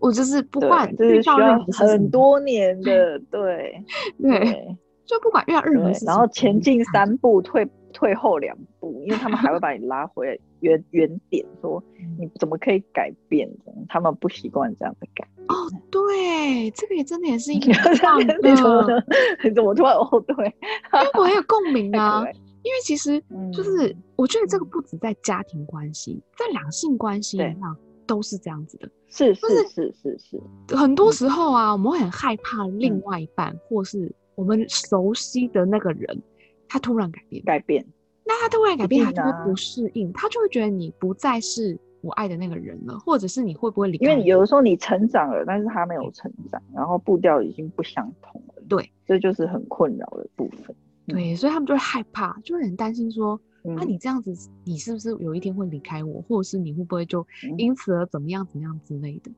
[0.00, 3.82] 我就是不管遇到任何很多年 的，对
[4.20, 4.76] 对，
[5.06, 11.82] 就不管遇到任何事情，然后前进三步，退退后两步，因为他们还会把你拉回原原点，说
[12.18, 13.50] 你怎么可以改变？
[13.88, 15.33] 他们不习惯这样的改变。
[15.48, 19.02] 哦，对，这个也真的也是一个你怎么
[19.42, 20.24] 你怎么突然哦？
[20.26, 22.24] 对，因为我很有共鸣啊。
[22.62, 23.22] 因为其实
[23.52, 27.76] 就是我觉得这个不止在家庭关系，在两性关系上
[28.06, 28.88] 都是这样子的。
[29.06, 30.42] 是是是是是，
[30.74, 36.22] 很多时候啊，我们会很害怕另外一半或是我们熟悉的那个人，
[36.66, 37.84] 他突然改变，改变。
[38.24, 41.78] 那他突然改变，他就会不适应，他就会觉得你不再是。
[42.04, 44.04] 我爱的那个人了，或者是你会不会离开？
[44.04, 48.62] 因为有的时候你成长了，但是他没有成长，然后步调已经不相同了。
[48.68, 50.76] 对，这就是很困扰的部分。
[51.06, 54.32] 对，所以他们就会害怕，就会很担心说：那你这样子，
[54.64, 57.26] 你是不是有一天会离开我，或者是你会不会就
[57.56, 59.30] 因此而怎么样怎么样之类的？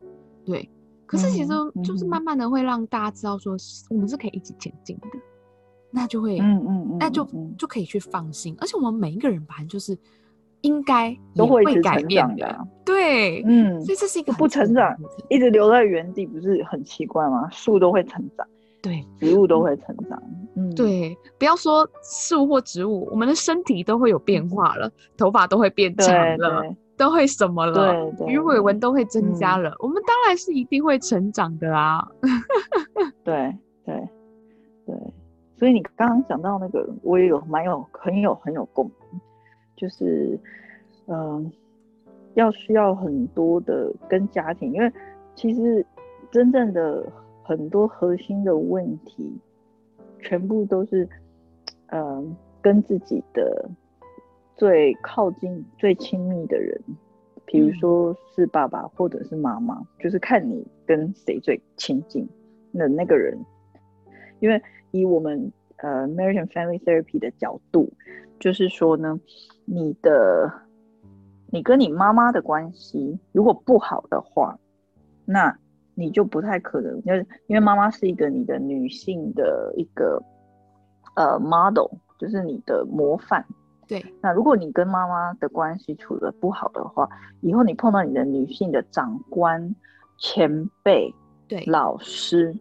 [0.44, 0.68] 对。
[1.06, 1.52] 可是其实
[1.84, 3.56] 就是慢慢的会让大家知道说，
[3.90, 5.06] 我们是可以一起前进的，
[5.92, 7.24] 那就会，嗯嗯嗯，那就
[7.56, 8.56] 就可以去放心。
[8.58, 9.96] 而且我们每一个人本来就是。
[10.62, 14.96] 应该都会改变的，对，嗯，所以这是一个不成长，
[15.28, 17.48] 一直留在原地，不是很奇怪吗？
[17.50, 18.46] 树都会成长，
[18.82, 20.20] 对，植物都会成长，
[20.56, 26.64] 嗯，对，不要说树或植物，我们的身体都会有变化了，头发都会变长了，
[26.96, 32.08] 都会什么了，鱼尾纹都会增加了，我们当然是一定会成长的啊，
[33.22, 33.54] 对
[33.84, 33.94] 对
[34.86, 34.96] 对，
[35.58, 38.94] 所以你刚刚讲到那个，我也有蛮有很有很有共鸣。
[39.76, 40.38] 就是，
[41.06, 41.52] 嗯，
[42.34, 44.90] 要需要很多的跟家庭，因为
[45.34, 45.84] 其实
[46.30, 47.06] 真正的
[47.42, 49.30] 很多核心的问题，
[50.20, 51.08] 全部都是，
[51.88, 53.68] 嗯，跟自己的
[54.56, 56.80] 最靠近、最亲密的人
[57.44, 62.28] 比如说是爸爸或者是妈妈，就是看你跟谁最亲近
[62.72, 63.38] 的那个人。
[64.40, 64.60] 因为
[64.90, 67.92] 以我们呃 American Family Therapy 的角度，
[68.38, 69.18] 就是说呢，
[69.64, 70.52] 你的
[71.50, 74.58] 你跟你妈妈的关系如果不好的话，
[75.24, 75.56] 那
[75.94, 80.22] 你就不太可能，就是因为妈妈是一个你的女性的一个
[81.14, 83.44] 呃 model，就是你的模范。
[83.88, 84.04] 对。
[84.20, 87.08] 那如果你跟妈妈的关系处的不好的话，
[87.40, 89.74] 以后你碰到你的女性的长官、
[90.18, 91.14] 前辈、
[91.48, 92.54] 对老师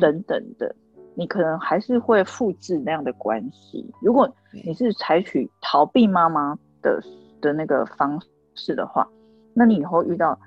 [0.00, 0.74] 等等的，
[1.14, 3.88] 你可能还是会复制那样的关系。
[4.00, 4.28] 如果
[4.64, 7.02] 你是采取逃避妈妈的
[7.40, 8.20] 的那个方
[8.54, 9.08] 式的话，
[9.54, 10.38] 那你以后遇到。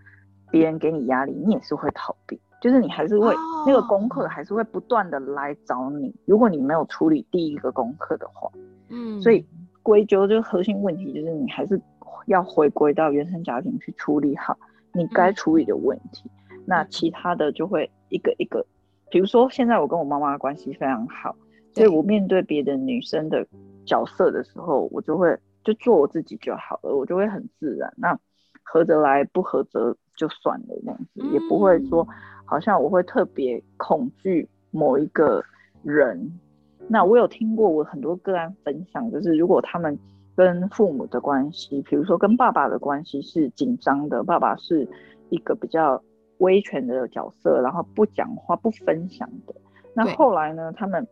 [0.52, 3.34] 别人给你压力，你也是会逃避，就是你还是会
[3.66, 6.16] 那个功课还是会不断的来找你。
[6.24, 8.50] 如果你没有处理第一个功课的话，
[8.88, 9.46] 嗯，所以
[9.84, 11.82] 归咎就是核心问题，就是你还是
[12.28, 14.58] 要回归到原生家庭去处理好
[14.94, 16.30] 你该处理的问题。
[16.66, 18.66] 那其他的就会一个一个，
[19.10, 21.36] 比如说现在我跟我妈妈关系非常好，
[21.74, 23.46] 所以我面对别的女生的
[23.86, 27.94] 角色的时候，我就会就做我自己就好了，我就会很自然。
[27.98, 28.18] 那
[28.64, 29.96] 合得来不合则。
[30.18, 32.08] 就算了，这样子也不会说，
[32.46, 35.44] 好像我会特别恐惧某一个
[35.84, 36.40] 人。
[36.88, 40.00] 那我有听过我很多个案分享，就是如果他们
[40.34, 44.88] 跟父母的关系，比如说跟爸爸的关系是紧张的，爸爸是
[45.28, 46.02] 一个比较
[46.40, 49.56] 威权的角色，然后不讲话、不分享的。
[49.94, 51.08] 那后来呢，他们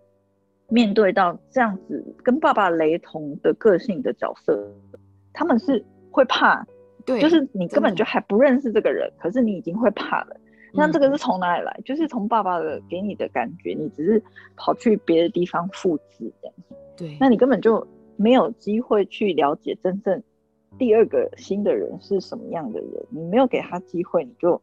[0.70, 4.70] 面对到这样子跟爸爸雷同的个性的角色，
[5.34, 6.66] 他们是会怕。
[7.06, 10.38] 对，就是你根本就还不认识这个人，可是你已经会怕了。
[10.74, 11.82] 那这个是从哪里来？
[11.84, 14.24] 就是从爸爸的给你的感觉，你只是
[14.56, 16.56] 跑去别的地方复制这样。
[16.96, 20.24] 对，那你根本就没有机会去了解真正
[20.78, 22.90] 第二个新的人是什么样的人。
[23.10, 24.60] 你没有给他机会，你就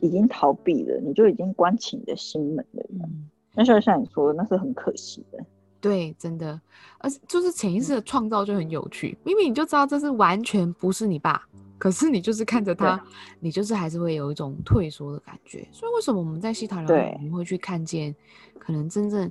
[0.00, 2.84] 已经逃避了，你就已经关起你的心门了。
[2.90, 5.38] 嗯，那就像你说的，那是很可惜的。
[5.80, 6.60] 对，真的，
[6.98, 11.42] 而就是潜意识的创造就很有趣，明明你就知道这是完全不是你爸。
[11.78, 13.00] 可是你就是看着他，
[13.38, 15.64] 你就是还是会有一种退缩的感觉。
[15.70, 18.12] 所以为什么我们在西塔疗愈，我们会去看见，
[18.58, 19.30] 可能真正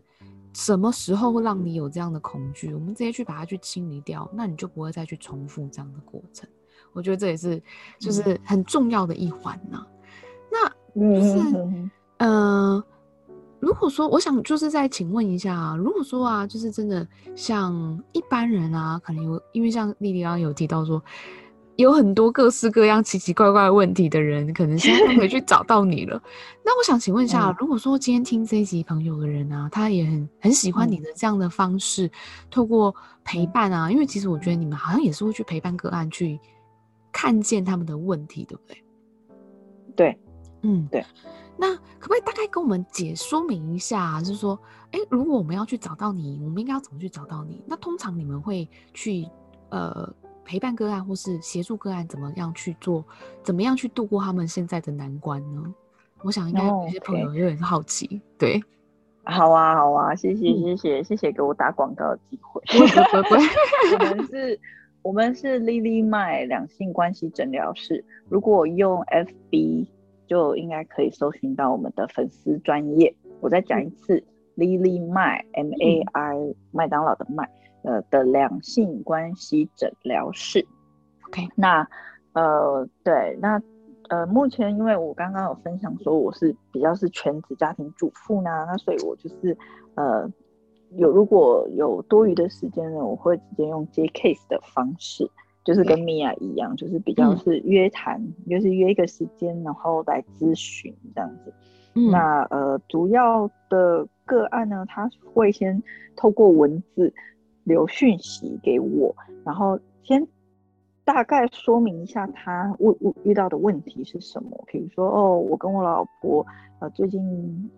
[0.53, 6.47] 什么时候会让你有这样的恐惧，我们直接去把它去清理掉，那你就不会再去重复这样的过程。
[6.93, 7.61] 我觉得这也是
[7.99, 9.85] 就是很重要的一环呢。
[9.96, 9.96] 那
[10.99, 12.83] 就是，嗯，
[13.59, 21.01] 如果说我想就是再请问一下啊，如果说啊，就是真的像一般人啊，可能有因为像丽丽刚刚有提到说。
[21.77, 26.19] 有很多各式各样奇奇怪怪问题的人，可能现在回去找到你了。
[26.65, 32.09] 那我想请问一下，如果说今天听这一集朋友的人啊，他也很很喜欢你的这样的方式，
[32.49, 36.39] 透过陪伴啊，因为其实我觉得你们好像也是会去陪伴个案，去
[37.11, 38.83] 看见他们的问题，对不对？
[39.95, 40.19] 对，
[40.61, 41.05] 嗯，对。
[41.57, 44.59] 那可不可以大概跟我们解说明一下，就是说，
[44.91, 47.63] 哎，如果我们要去找到你，我们应该要怎么去找到你？
[47.65, 49.27] 那通常你们会去
[49.69, 50.13] 呃。
[50.49, 53.03] 陪伴个案或是协助个案，怎么样去做？
[53.43, 55.61] 怎么样去度过他们现在的难关呢？
[56.21, 58.21] 我想应该有些朋友有点好奇。
[58.37, 58.63] 对，
[59.25, 62.61] 好啊，好啊，谢谢，谢谢，谢谢给我打广告的机会。
[63.99, 64.59] 我们是，
[65.01, 68.05] 我们是 Lily 麦两性关系诊疗室。
[68.29, 69.85] 如果用 FB，
[70.27, 73.15] 就应该可以搜寻到我们的粉丝专业。
[73.39, 74.23] 我再讲一次
[74.55, 77.49] ，Lily 麦 M A I 麦当劳的麦。
[77.83, 80.67] 呃的两性关系诊疗室
[81.27, 81.87] ，OK，那
[82.33, 83.61] 呃对，那
[84.09, 89.57] 呃目前因为我刚刚有分享说我是比较是全职家庭主妇呢，那所以我就是
[89.95, 90.29] 呃
[90.97, 95.29] 有如果有多余的时间呢，我会直接用接 case 的方式，
[95.67, 101.53] 就是跟米娅一样，就是比较是约谈，就是约一个时间，然后来咨询这样子。
[102.11, 105.83] 那呃主要的个案呢，他会先
[106.15, 107.13] 透过文字。
[107.67, 109.13] 留讯息给我，
[109.43, 110.25] 然后先
[111.03, 114.63] 大概说明一下他问问遇到的问题是什么。
[114.67, 116.47] 比如说，哦，我跟我老婆
[116.79, 117.69] 呃最近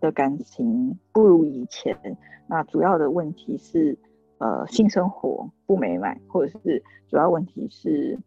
[0.00, 1.94] 的感情不如以前，
[2.46, 3.94] 那主要的问题是
[4.38, 8.18] 呃性生活不美满，或者是主要问题是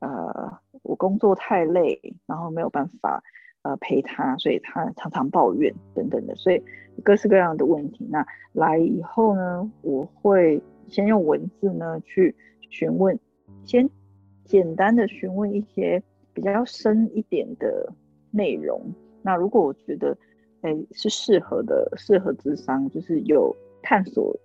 [0.00, 3.22] 呃我工作太累，然后没有办法
[3.62, 6.62] 呃陪他，所以他常常抱怨等等的，所以。
[7.04, 12.34] 各式各样的问题，那来以后呢，我会先用文字呢去
[12.70, 13.16] 询问，
[13.64, 13.88] 先
[14.44, 16.02] 简单的询问一些
[16.34, 17.92] 比较深一点的
[18.32, 18.82] 内容。
[19.22, 20.18] 那如果我觉得，
[20.62, 24.36] 哎，是适合的，适合智商，就是有探索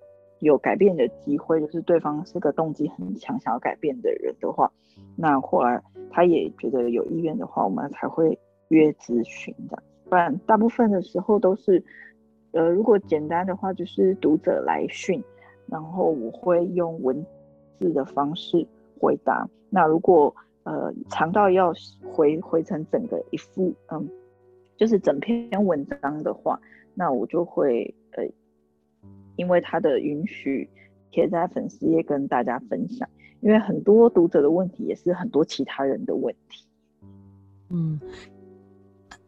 [0.44, 4.72] 有改变的机会，就是对方是个动机很强、想要改变的人的话，
[5.16, 5.82] 那后来
[6.12, 8.38] 他也觉得有意愿的话，我们才会
[8.68, 9.82] 约咨询的。
[10.10, 11.84] 不然大部分的时候都是，
[12.52, 15.24] 呃，如果简单的话就是读者来讯，
[15.68, 17.26] 然后我会用文
[17.80, 18.68] 字的方式
[19.00, 19.48] 回答。
[19.70, 21.74] 那如果呃长到要
[22.12, 24.08] 回回成整个一副，嗯，
[24.78, 26.60] 就是整篇文章的话，
[26.94, 28.24] 那我就会呃。
[29.36, 30.70] 因为他的允许，
[31.12, 33.08] 贴在粉丝页跟大家分享。
[33.42, 36.66] 因为很多读者的问题也是很多其他人的问题。
[37.70, 38.00] 嗯，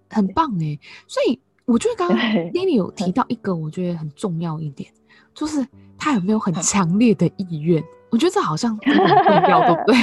[0.09, 0.79] 很棒哎。
[1.05, 4.89] 所以我觉得刚刚 Lily 有提到一个，我觉得很重要一点，
[5.33, 7.83] 就是他有没有很强烈的意愿？
[8.09, 9.95] 我觉得这好像很重要，对不对？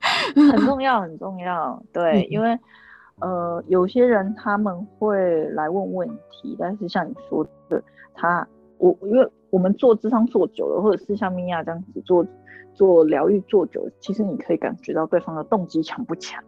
[0.50, 1.84] 很重要，很重要。
[1.92, 2.58] 对，因为
[3.20, 7.84] 呃，有些人他们会来问问题，但是像你说的，
[8.14, 8.48] 他。
[8.82, 12.26] 我因为我们做智商做久了，或者是像米娅这样子做
[12.74, 16.42] 做疗愈做久了，其实你可以感觉到对方的动机强不强，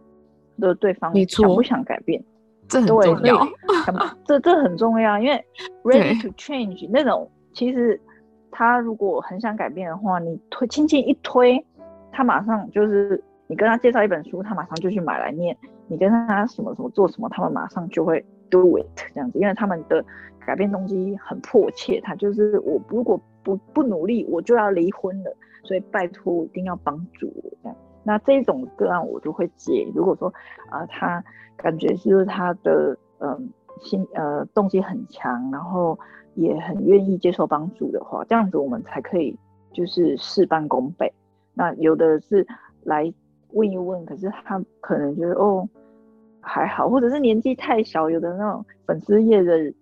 [0.59, 2.21] 的对方想不想改变，
[2.67, 3.47] 这很重要。
[4.25, 5.45] 这这很重要，因为
[5.85, 7.97] ready to change 那种，其实
[8.51, 11.65] 他如果很想改变的话，你推轻轻一推，
[12.11, 15.55] 他马上就是你跟他介绍一本书，他马上就去买来念。
[15.87, 20.03] 你跟他什么什么做什么，他们马上就会 do it 这样子，因为他们的。
[20.45, 27.75] 改变动机很迫切，他就是我如果不不努力，我就要离婚了，所以拜托一定要帮助我这样。
[28.03, 29.87] 那这种个案我就会接。
[29.95, 30.31] 如果说
[30.69, 31.23] 啊，他
[31.57, 33.49] 感觉就是他的嗯
[33.81, 35.97] 心呃动机很强，然后
[36.35, 39.35] 也很愿意接受帮助的话，这样子我们才可以
[39.73, 41.11] 就是事半功倍。
[41.53, 42.45] 那有的是
[42.83, 43.11] 来
[43.53, 45.67] 问一问，可是他可能觉得哦
[46.41, 49.73] 还好，或者是年纪太小，有的那种粉丝业的。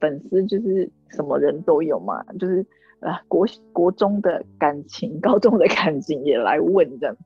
[0.00, 2.64] 粉丝就是什么人都有嘛，就是
[3.00, 7.16] 呃国国中的感情、高中的感情也来问这样，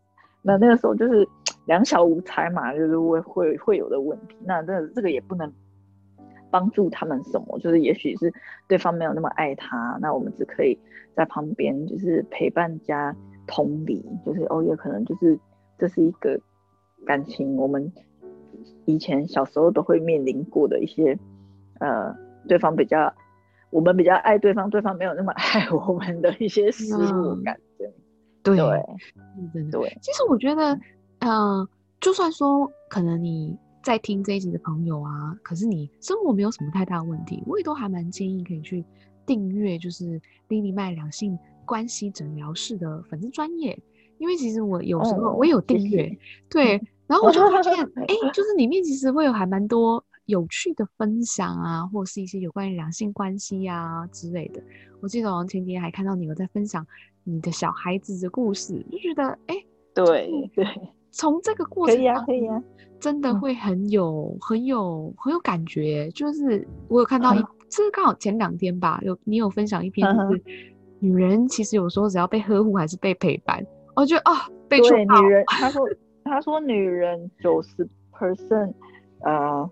[0.43, 1.27] 那那个时候就是
[1.67, 4.37] 两小无猜嘛，就是会会会有的问题。
[4.45, 5.51] 那这这个也不能
[6.51, 8.33] 帮助他们什么，就是也许是
[8.67, 10.77] 对方没有那么爱他，那我们只可以
[11.15, 13.15] 在旁边就是陪伴加
[13.47, 15.39] 同理，就是哦也可能就是
[15.79, 16.39] 这是一个
[17.07, 17.93] 感情，我们
[18.85, 21.17] 以前小时候都会面临过的一些
[21.79, 22.24] 呃。
[22.49, 23.13] 对方比较，
[23.71, 28.57] 我们比较爱对方，对方没有那么爱我 们的一些失落感，对
[29.53, 29.99] 对对。
[30.03, 30.79] 其实我觉得，
[31.21, 31.67] 嗯，
[32.01, 38.85] 就算说可能你在听这一集的朋友啊，可是你生活没有什么太大问题，我也都还蛮建议可以去
[39.27, 43.79] 订阅，就是 Lily 麦两性关系诊疗室的粉丝专业，
[44.19, 46.17] 因为其实我有时候我也有订阅，
[46.51, 50.05] 对，然后我就发现， 哎，就是里面其实会有还蛮多。
[50.27, 54.63] 有趣的分享啊，或是一些有关于两性关系呀之类的。
[55.01, 56.87] 我记得王前天还看到你有在分享
[57.25, 59.55] 你的小孩子的故事，就觉得哎，
[59.95, 60.67] 对对，
[61.11, 62.63] 从这个过程可以啊，可以啊，
[62.99, 66.11] 真的会很有很有很有感觉。
[66.13, 70.43] 就是我有看到一，这是刚好前两天吧，有你有分享一篇，就是
[71.01, 73.63] 女人其实有时候只要被呵护还是被陪伴，
[73.95, 75.87] 我觉得啊，被对女人，他说
[76.25, 78.73] 他说女人九十 percent，
[79.21, 79.71] 呃。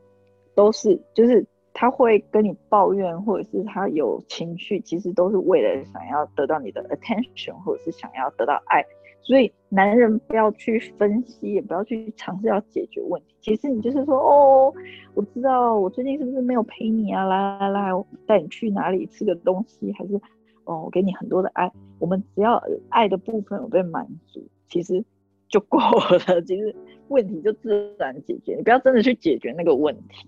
[0.54, 8.84] 都是，就是他会跟你抱怨，或者是他有情绪，其实都是为了想要得到你的 attention，或者是想要得到爱。
[9.24, 13.36] 所以男人不要去分析，也不要去尝试要解决问题。
[13.40, 14.74] 其实你就是说，哦，
[15.14, 17.24] 我知道我最近是不是没有陪你啊？
[17.24, 20.20] 来来来，我带你去哪里吃个东西，还是
[20.64, 21.70] 哦，我给你很多的爱。
[22.00, 25.04] 我们只要爱的部分有被满足，其实
[25.52, 26.42] 就过了。
[26.42, 26.74] 其实
[27.08, 28.56] 问题就自然解决。
[28.56, 30.26] 你不要真的去解决那个问题。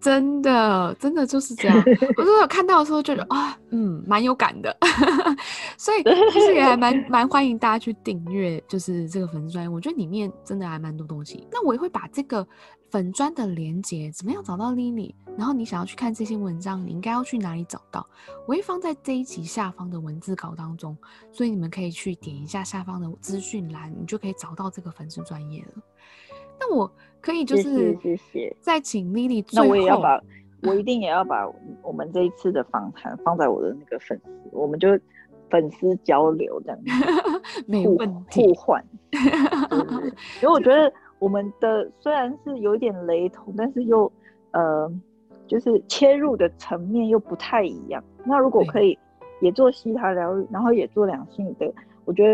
[0.00, 1.76] 真的，真的就是这样。
[2.18, 4.76] 我都有看到的时候，觉得啊，嗯，蛮有感的。
[5.78, 9.72] 所以其实也还蛮蛮欢迎大家去订阅，就是这个粉丝专。
[9.72, 11.46] 我觉得里面真的还蛮多东西。
[11.52, 12.44] 那我也会把这个
[12.92, 15.14] 粉砖的连接，怎么样找到 Lily？
[15.38, 18.06] 然后你想要去看这些文章，你应该要去哪里找到？
[18.46, 20.94] 我会放在这一集下方的文字稿当中，
[21.30, 25.82] 所以你们可以去点一下下方的资讯栏，你就可以找到这个粉丝专业了。
[26.60, 29.42] 那我可以就是谢谢，再请 Lily。
[29.54, 30.22] 那我也要把，
[30.60, 31.50] 我一定也要把
[31.82, 34.88] 我们这一次的访谈放在我的那个粉丝，我们就
[35.48, 36.78] 粉丝交流这样，
[37.66, 38.84] 没问题，互换。
[40.42, 44.10] 因为我觉得我们的虽然是有一点雷同，但是又
[44.50, 44.92] 呃，
[45.46, 48.02] 就是切入的层面又不太一样。
[48.24, 48.98] 那如果可以
[49.40, 51.72] 也做西塔疗愈，然后也做两性的，
[52.04, 52.26] 我觉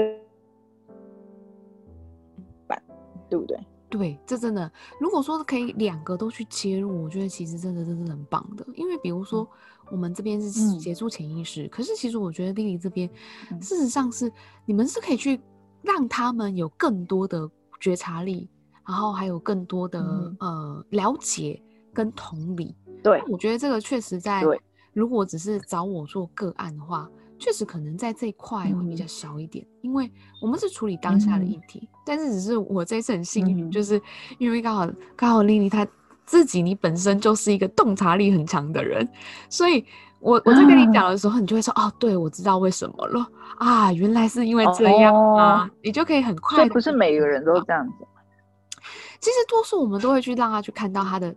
[2.67, 2.81] 得，
[3.29, 3.59] 对不对？
[3.91, 8.67] 对，这真的，如果说可以两个都去切入，我觉得其实真的真的很棒的。
[8.75, 9.47] 因为比如说，
[9.91, 13.07] 我们这边是嗯协助潜意识，可是其实我觉得丽丽这边，
[13.51, 14.33] 嗯事实上是
[14.65, 15.39] 你们是可以去
[15.83, 18.49] 让他们有更多的觉察力，
[18.89, 20.37] 然后还有更多的、嗯。
[20.41, 21.63] 呃了解
[21.93, 22.75] 跟同理。
[23.03, 24.61] 对我觉得这个确实在对，
[24.93, 27.09] 如果只是找我做个案的话，
[27.39, 29.09] 确实可能在这一块会比较嗯。
[29.09, 30.11] 少一点，因为
[30.41, 31.51] 我们是处理当下的嗯。
[31.53, 34.01] 议题，但是只是我这一次很幸运，嗯就是
[34.39, 35.87] 因为刚好刚好丽丽她
[36.27, 39.09] 自己你本身就是一个洞察力很强的人，
[39.49, 39.85] 所以
[40.19, 43.25] 我我在跟你讲的时候，你就会说哦，对我知道为什么了。
[43.59, 45.71] 啊，原来是因为这样啊，哦。
[45.83, 48.05] 你就可以很快地所以不是每个人都这样子。
[49.21, 51.35] 其实多数我们都会去让他去看到他的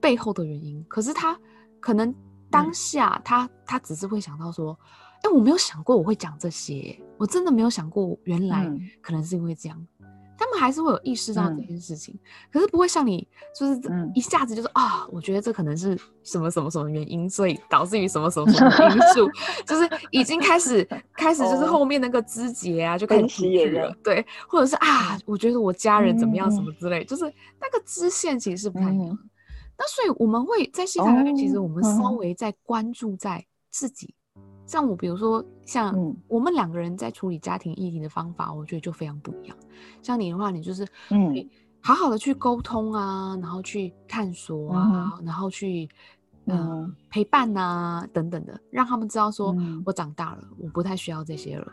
[0.00, 1.38] 背后的原因，可是他
[1.80, 2.14] 可能
[2.50, 4.78] 当下他、他只是会想到说，
[5.22, 9.86] 哎、我没有想过我会讲这些，我真的没有想过原来嗯可能是因为这样。
[10.38, 11.66] 他们还是会有意识到这嗯。
[11.66, 12.18] 件事情，
[12.52, 13.26] 可是不会像你，
[13.58, 13.80] 就是
[14.14, 19.30] 一下子就是啊，我觉得这可能是什么什么什么原因，所以导致于什么什么什么因素，
[19.66, 27.24] 就是已经开始 开始就是哦后面那个枝节啊，就开始分出析了对，或者是啊，我觉得我家人怎么样什嗯么之类，就是
[27.60, 29.08] 那个支线其实是不太一样。
[29.08, 29.30] 嗯。
[29.78, 34.14] 那所以我们会在西塔疗愈，其实哦我们稍嗯微在关注在自己，
[34.66, 39.56] 像我比如说像嗯我们两个人在处理家庭议题的方法，我觉得就非常不一样。
[40.02, 41.48] 像你的话，你就是嗯
[41.80, 45.88] 好好的去沟通啊，然后去探索啊，然后去
[46.46, 51.66] 呃、嗯陪伴啊等等的，让他们知道说、嗯我长大了，我不太需要这些了。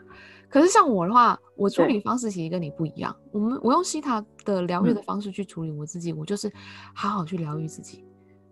[0.48, 3.14] 可是像我的话，我处理方式其实跟你不一样。
[3.32, 6.52] 我们我用西塔的疗愈嗯的方式去处理我自己，我就是
[6.94, 8.04] 好好去疗愈自己。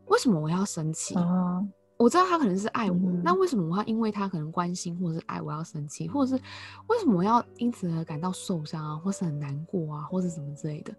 [0.07, 1.15] 为什么我要生气？
[1.15, 1.63] 啊，
[1.97, 6.43] 我知道他可能是爱我，嗯那为什么我要因为他可能关心或者是爱我要生气，或者是
[6.89, 10.93] 为什么我要因此而感到受伤啊，或是很难过啊，或是什么之类的？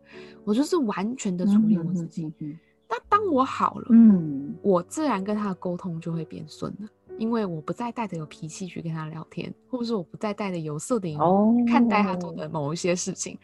[0.45, 2.31] 我就是完全的处理我自己。
[2.39, 6.87] 嗯那当我好了，嗯我自然跟他的沟通就会变顺了，
[7.17, 11.17] 因为我不再带着有脾气去跟他聊天，或者是我不再带着有色的眼
[11.65, 13.35] 看待他做的某一些事情。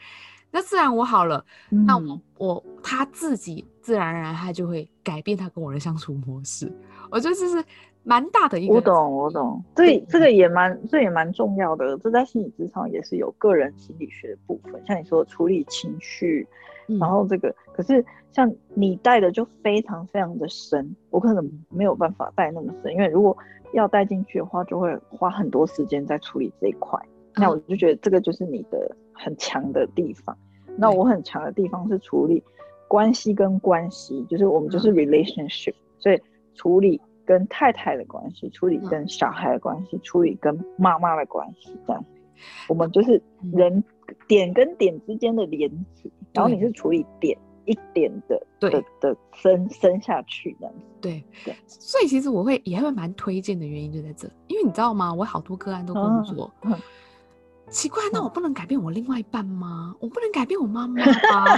[0.52, 6.72] 那自然我好了，那我嗯我他自己自然而然他就会改变他跟我的相处模式。
[7.12, 7.64] 我觉得这是
[8.03, 11.97] 蛮大的一个，我懂，我懂，这这个也蛮，这也蛮重要的。
[11.97, 16.47] 这在心理职场也是有个人心理学的部分，像你说的处理情绪，
[16.88, 23.36] 嗯，然后这个，可是像你带的就非常非常的深，我可能没有办法带那么深，因为如果
[23.74, 26.99] 要带进去的话，就会花很多时间在处理这一块。
[27.36, 30.36] 那嗯我就觉得这个就是你的很强的地方。
[30.78, 32.41] 那我很强的地方是处理
[32.88, 36.20] 关系跟关系，就是我们就是嗯 relationship，、所以
[36.60, 42.05] 处理跟太太的关系，处理嗯跟小孩的关系，处理跟妈妈的关系，这样。
[42.68, 43.84] 我们就是嗯人
[44.28, 50.86] 点跟点之间的连接，然后你是处理点一点的对的的深深下去这样子。
[51.01, 55.14] 对对所以其实我会也会蛮推荐的原因就在这，因为你知道吗？
[55.14, 56.80] 我好多个案都工作嗯，嗯
[57.70, 58.24] 奇怪，那嗯。
[58.24, 59.95] 我不能改变我另外一半吗？
[59.99, 61.57] 我不能改变我妈妈吗？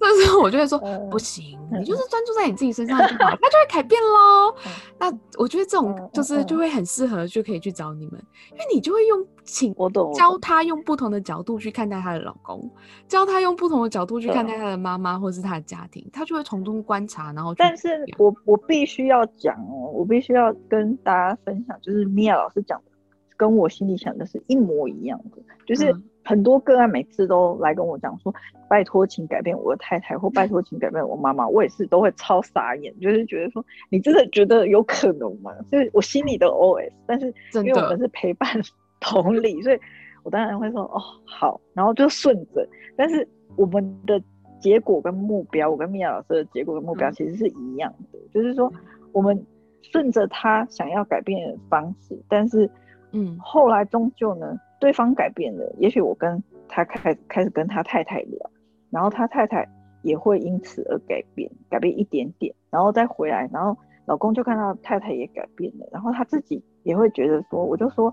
[0.00, 4.54] 那时候我就会说，嗯不行，嗯你就是专注在你自己身上就好， 它就会改变喽。
[4.64, 4.72] 嗯。
[4.98, 12.70] 那我觉得这种嗯就是就会很适合就可以去找你们，因为你就会用请我懂，教他用不同的角度去看待她的老公，
[13.08, 17.88] 教他用不同的角度去看待他的妈妈或是他的家庭，他就会从中观察，然后但是
[18.18, 22.90] 我我必须要讲哦，我必须要跟大家分享，就是米娅老师讲的，
[23.36, 25.42] 跟我心里想的是一模一样的。
[25.66, 28.34] 就是嗯很多个案每次都来跟我讲说，
[28.68, 35.52] 拜托请改变我的太太，或拜托请改变我妈妈，我也是都会超傻眼，就是觉得说你真的觉得有可能吗？
[35.70, 38.48] 就是我心里的 OS，但是真因为我们是陪伴
[38.98, 39.78] 同理，所以
[40.24, 42.68] 我当然会说哦好，然后就顺着。
[42.96, 44.20] 但是我们的
[44.58, 48.72] 结果跟目标，我跟米娅老师的结果跟目标嗯其实是一样的，就是说
[49.12, 49.46] 我们
[49.80, 52.68] 顺着他想要改变的方式，但是
[53.12, 58.50] 嗯后来终究呢，对方改变了，也许我跟他开开始跟他太太聊，
[58.90, 59.68] 然后他太太
[60.02, 63.76] 也会因此而改变，改变一点点，然后再回来，然后
[64.06, 68.12] 老公就看到太太也改变了，然后他自己也会觉得说，我就说，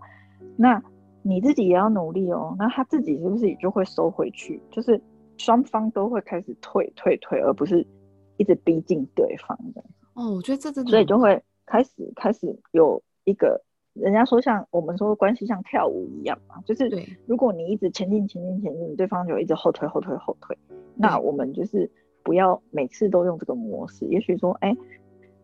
[0.55, 0.81] 那
[1.21, 4.61] 你自己也要努力哦，那他自己是不是也就会收回去？
[4.71, 4.99] 就是
[5.37, 7.85] 双方都会开始退退退，而不是
[8.37, 9.83] 一直逼近对方的。
[10.15, 13.61] 哦，我觉得这真的所以就会开始开始有一个，
[13.93, 16.89] 人家说像我们说关系像跳舞一样嘛，就是
[17.25, 20.57] 如果你一直前进前进前进，对方就一直后退后退后退，
[20.95, 21.89] 那我们就是
[22.23, 24.75] 不要每次都用这个模式，也许说，哎，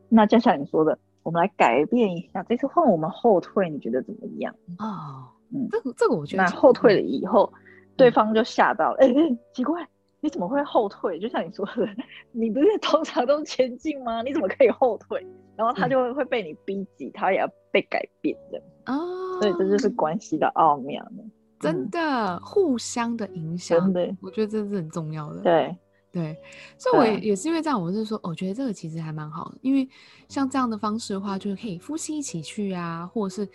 [0.08, 4.54] 那就像你说的，我们来改变一下，这次换我们后退，你觉得怎么样？
[4.80, 7.52] 哦，嗯这个这个我觉得那后退了以后，
[7.95, 9.88] 对嗯方就吓到了，哎、哎 奇怪，
[10.22, 11.20] 你怎么会后退？
[11.20, 11.88] 就像你说的，
[12.32, 14.24] 你不是通常都前进吗？
[14.24, 15.24] 你怎么可以后退？
[15.60, 21.22] 然后他就会会被你逼急，他也要被改变的哦，所以这就是关系的奥妙呢。
[21.60, 25.41] 真的互相的影响，真的，我觉得这是很重要的。
[25.41, 25.76] 对
[26.14, 26.38] 对，
[26.78, 29.86] 所以我也也是因为这样，我是说，我觉得这个其实还蛮好的，因为
[30.30, 33.51] 像这样的方式的话，就是可以夫妻一起去啊，或者是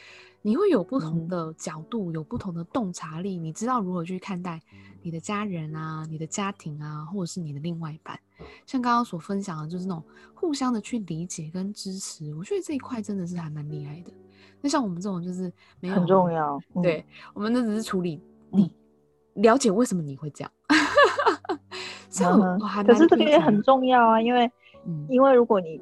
[0.47, 4.61] 你会有不同的角度，有不同的洞察力，你知道如何去看待
[5.01, 8.21] 你的家人啊、你的家庭啊，或者是你的另外一半。
[8.67, 14.13] 像刚刚所分享的，就是那种互相的去理解跟支持，我觉得这一块真的是还蛮厉害的。
[14.61, 18.21] 那像我们这种就是没有很重要，对我们那只是处理
[18.51, 18.71] 你
[19.37, 20.53] 了解为什么你会这样，
[22.11, 24.45] 这样我还可是这个也很重要啊，因为
[24.85, 25.81] 嗯，因为如果你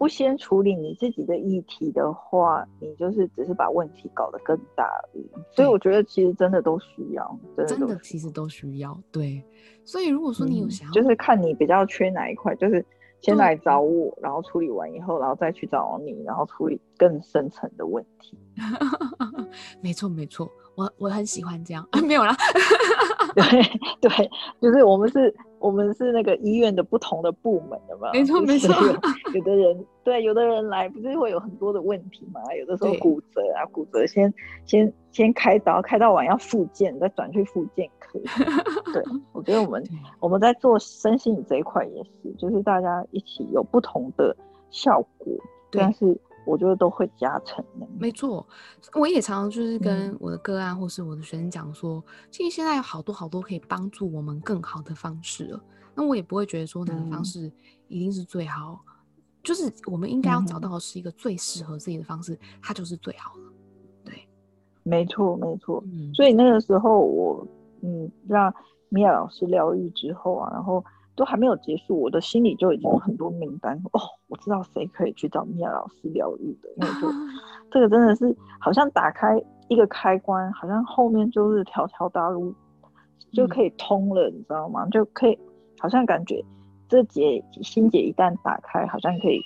[0.00, 5.30] 不先处理你自己的议题的话，你就是只是把问题搞得更大而已。
[5.52, 7.38] 所以我觉得其实真的都需要，
[7.68, 8.98] 真的其实都需要。
[9.12, 9.44] 对，
[9.84, 12.82] 所以如果说你有想要，就是看你比较缺哪一块，就是。
[13.22, 18.34] 先来找我，然后处理完以后，然后再去找你，然后处理更深层的问题。
[19.82, 21.86] 没错，没错，我我很喜欢这样。
[22.08, 22.34] 没有啦，
[23.36, 23.44] 对
[24.00, 25.36] 对，就是我们是。
[25.60, 28.74] 我们是那个医院的不同的部门的嘛，没错没错。
[29.34, 32.40] 有的人对，有的人来不是会有很多的问题嘛？
[32.58, 34.32] 有的时候骨折啊，骨折先
[34.64, 38.18] 先先开刀，开到完要复健，再转去复健科。
[38.92, 39.02] 对，
[39.32, 39.84] 我觉得我们
[40.18, 44.34] 我们在做身心这一块也是，就是大家一起有不同的
[44.70, 45.28] 效果，
[45.70, 46.18] 但是。
[46.46, 48.46] 我觉得都会加成的，没错。
[48.94, 55.62] 我也常常就是跟我的个案或是我的学生讲说，其实现在有好多好多可以帮助我们更好的方式了。
[55.94, 57.52] 那我也不会觉得说哪个方式
[57.88, 58.80] 一定是最好，
[59.42, 63.42] 就是我们应该要找到的是一个最适合自己的方式，它就是最好的。
[64.04, 64.28] 对，
[64.82, 65.84] 没错没错。
[66.14, 67.46] 所以那个时候我
[67.82, 68.52] 嗯让
[68.88, 70.84] 米娅老师疗愈之后啊，然后。
[71.20, 74.00] 都还没有结束，我的心里就已经有很多名单哦。
[74.28, 77.06] 我知道谁可以去找米娅老师疗愈的，因为就
[77.70, 82.54] 这个真的是好像打开一个开关，好像后面就是条条大路
[83.34, 84.86] 就可以通了，你知道吗？
[84.86, 85.38] 就可以
[85.78, 86.42] 好像感觉
[86.88, 89.42] 这结心结一旦打开，好像可以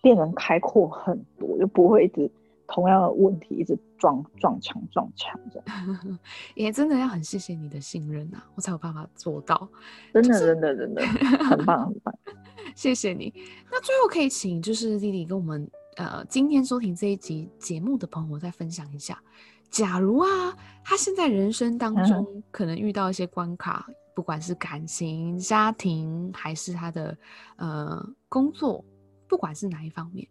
[0.00, 2.30] 变得开阔很多，就不会一直。
[2.74, 6.18] 同样的问题一直撞撞墙撞墙这样，
[6.56, 9.68] 也真的要很谢谢你的信任呐，我才有办法做到。
[10.14, 12.14] 真的真的真的很棒 很棒，
[12.74, 13.30] 谢谢你。
[13.70, 19.22] 那最后可以请就是弟弟跟我们呃今天收听这一集节目的朋友再分享一下，
[19.68, 27.14] 假如啊他现在人生当中可能遇到一些关卡，不管是感情、家庭还是他的
[27.56, 28.82] 呃工作，
[29.28, 30.26] 不管是哪一方面。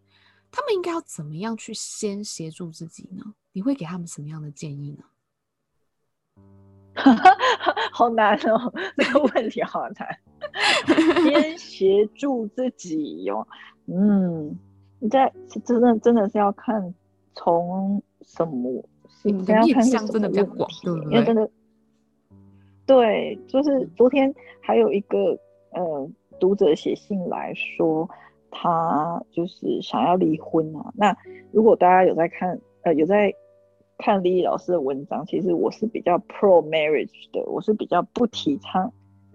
[0.51, 3.23] 他们应该要怎么样去先协助自己呢？
[3.53, 5.05] 你会给他们什么样的建议呢？
[7.93, 10.19] 好难哦，这个问题好难。
[11.23, 13.47] 先协助自己哟，
[13.85, 14.59] 嗯，
[14.99, 15.31] 你在
[15.63, 16.93] 真的真的是要看
[17.33, 18.83] 从什么，
[19.23, 21.49] 你的面向真的比较广，对因为真的，
[22.85, 25.17] 对，就是昨天还有一个
[25.71, 28.09] 呃读者写信来说。
[28.51, 30.91] 他就是想要离婚啊。
[30.95, 31.15] 那
[31.51, 33.33] 如果大家有在看，呃，有在
[33.97, 38.91] 看丽丽老师的文章，其实我是比较 pro marriage 的，我是比较不提倡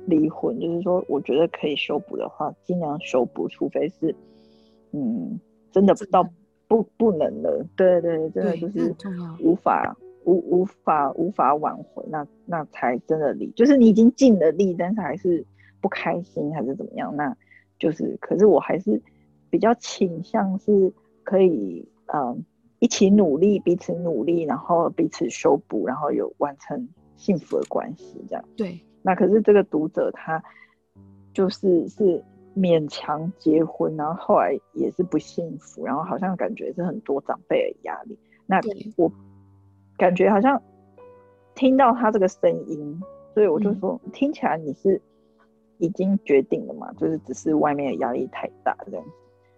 [0.06, 0.58] 离婚。
[0.60, 4.14] 就是说，我觉得可以修补的话，尽量修补，除非是，
[4.92, 5.40] 嗯，
[5.72, 6.28] 真的到
[6.68, 7.64] 不不能了。
[7.76, 8.94] 对对，真的就是
[9.40, 13.50] 无法无无法无法挽回，那那才真的离。
[13.52, 15.44] 就是你已经尽了力，但是还是
[15.80, 17.14] 不开心，还是怎么样？
[17.14, 17.36] 那
[17.78, 19.00] 就是，可是我还是
[19.50, 20.92] 比较倾向是
[21.24, 22.44] 可以，嗯，
[22.78, 28.44] 一起努力，彼此努力，然后彼此修补，然后有完成幸福的关系，这样。
[28.56, 28.80] 对。
[29.02, 30.42] 那可是这个读者他
[31.32, 32.24] 就是是
[32.56, 38.18] 勉强结婚，然后后来也是不幸福，然后好像感觉是很多长辈的压力。
[38.46, 38.58] 那
[38.96, 39.12] 我
[39.98, 40.60] 感觉好像
[41.54, 43.00] 听到他这个声音，
[43.34, 45.00] 所以我就说，听起来你是。
[45.78, 49.04] 已经决定了嘛，就是只是外面的压力太大这样。
[49.04, 49.10] 子，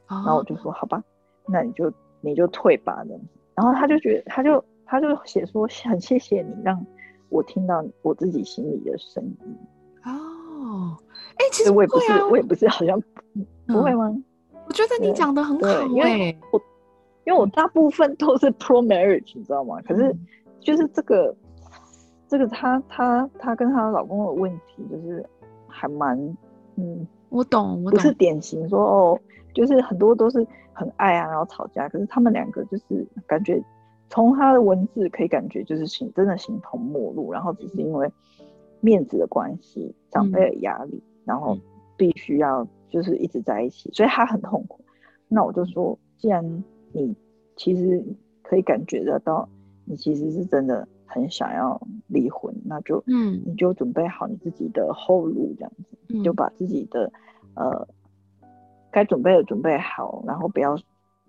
[0.08, 1.02] 然后我就说好吧，
[1.46, 6.84] 那你就你就退吧这样子，然后他就觉得他就他就写说很谢谢你让
[7.28, 9.56] 我听到我自己心里的声音。
[10.04, 10.96] 哦，
[11.36, 12.98] 哎，其实我也不是我也不是好像
[13.66, 14.16] 不会吗？
[14.66, 16.60] 我觉得你讲的很好，因为我
[17.24, 19.80] 因为我大部分都是 pro marriage，你知道吗？
[19.86, 20.14] 可是
[20.60, 21.36] 就是这个
[22.26, 25.24] 这个她她她跟她老公的问题就是。
[25.78, 26.18] 还蛮，
[26.76, 29.20] 嗯，我懂，我不是典型说哦，
[29.54, 33.62] 就是很多都是很爱啊，然后吵架，可是他们两个就是感觉
[34.08, 38.10] 从他的文字可以感觉就是形真的形同陌路，然后只是因为
[38.80, 41.56] 面子的关系，长辈的压力，然后
[41.96, 44.80] 必须要就是一直在一起，所以他很痛苦。
[45.28, 47.14] 那我就说，既然你
[47.56, 48.02] 其实
[48.42, 49.48] 可以感觉得到，
[49.84, 55.72] 你其实是真的很想要离婚，那就嗯，你就准备好你自己的后路，这样
[56.06, 57.10] 子，就把自己的
[57.54, 57.88] 呃
[58.92, 60.78] 该准备的准备好，然后不要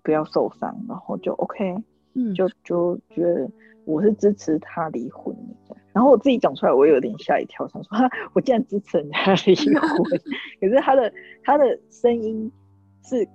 [0.02, 1.76] 不要受伤，然后就 OK，
[2.14, 3.50] 嗯，就就觉得
[3.84, 5.34] 我是支持他离婚
[5.68, 5.76] 的。
[5.92, 7.96] 然后我自己讲出来，我有点吓一跳，想说
[8.34, 10.04] 我竟然支持人家离婚，
[10.60, 11.12] 可是他的
[11.42, 12.52] 他的声音
[13.02, 13.26] 是。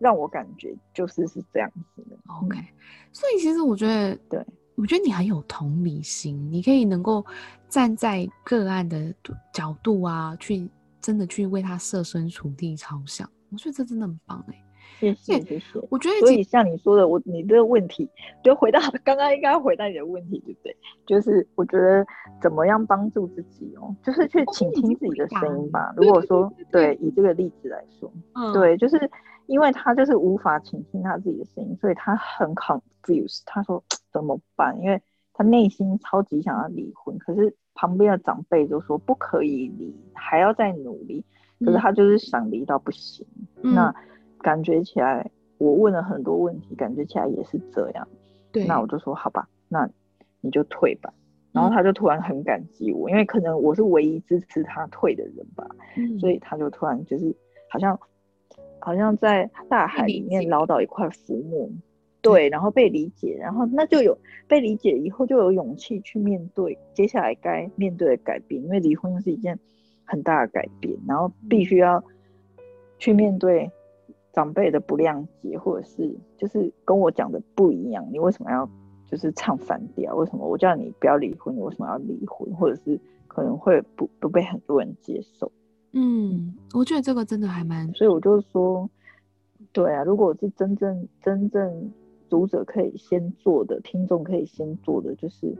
[0.00, 2.58] 让我感觉就是是这样子的，OK。
[3.12, 4.44] 所以其实我觉得，对
[4.76, 7.24] 我觉得你很有同理心，你可以能够
[7.68, 9.14] 站在个案的
[9.52, 10.68] 角度啊，去
[11.00, 13.28] 真的去为他设身处地着想。
[13.50, 14.64] 我觉得这真的很棒哎，
[15.12, 15.80] 谢谢谢谢。
[15.90, 18.08] 我觉得所以像你说的，我你这个问题
[18.42, 20.76] 就回到刚刚应该回答你的问题，对不对？
[21.04, 22.06] 就是我觉得
[22.40, 25.92] 怎么样帮助自己哦，就是去倾听自己的声音吧。
[25.96, 28.10] 如果说对以这个例子来说，
[28.54, 29.10] 对，就是。
[29.46, 33.42] 因为他就是无法倾听他自己的声音，所以他很 confused。
[33.44, 34.74] 他说怎么办？
[34.80, 34.98] 因为
[35.34, 41.22] 他内心超级想要离婚，可是旁边的长辈就说不可以离，还要再努力。
[41.62, 43.26] 可是他就是想离到不行。
[43.60, 43.94] 那
[44.44, 45.28] 感觉起来，
[45.58, 48.06] 我问了很多问题，感觉起来也是这样。
[48.52, 49.88] 对，那我就说好吧，那
[50.40, 51.12] 你就退吧。
[51.50, 55.66] 然后他就突然很感激我，因为可能我是唯一支持他退的人吧。
[55.96, 57.34] 嗯，所以他就突然就是
[57.68, 57.98] 好像。
[58.80, 61.70] 好像在大海里面捞到一块浮木，
[62.20, 69.58] 对，然后被理解，然后那就有被理解以后就有勇气去面对接下来该面对的改变，因为离婚是一件
[70.04, 72.04] 很大的改变，然后必须要
[72.98, 73.70] 去面对
[74.34, 78.68] 长辈的不谅解，或者是就是跟我讲的不一样，你为什么要
[79.06, 80.14] 就是唱反调？
[80.16, 82.52] 为什么我叫你不要离婚，你为什么要离婚？
[82.56, 85.50] 或者是可能会不不被很多人接受？
[85.92, 88.90] 嗯，我觉得这个真的还蛮，所以我就说，
[89.72, 91.92] 对啊，如果是真正真正
[92.28, 95.56] 读者可以先做的，听众可以先做的，就是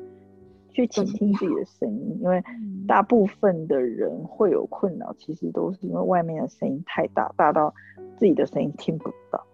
[0.74, 2.42] 去倾听自己的声音，因为
[2.86, 7.72] 大部分的人会有困扰，其实都是因为外面的声音太大，大到
[8.18, 9.46] 自己的声音听不到。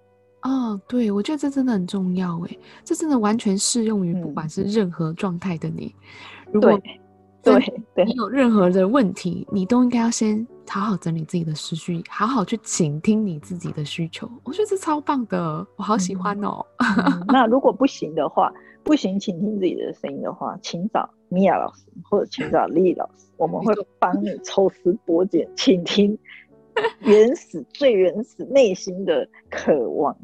[0.43, 5.95] 哦，对，我觉得这真的很重要，哎，这真的完全适用于不管是任何状态的你，
[6.51, 6.77] 如果。
[7.43, 7.55] 对，
[8.05, 14.31] 你有任何的问题，你都应该要先好好整理自己的思绪，好好去倾听你自己的需求。
[14.45, 16.63] 我觉得这超棒的，我好喜欢哦。
[17.29, 18.53] 那如果不行的话，
[18.85, 26.19] 不行，倾听自己的声音的话，请找米娅老师或者请找丽老师， 我们会帮你抽丝剥茧，倾听
[27.01, 30.17] 原始、最原始内心的渴望。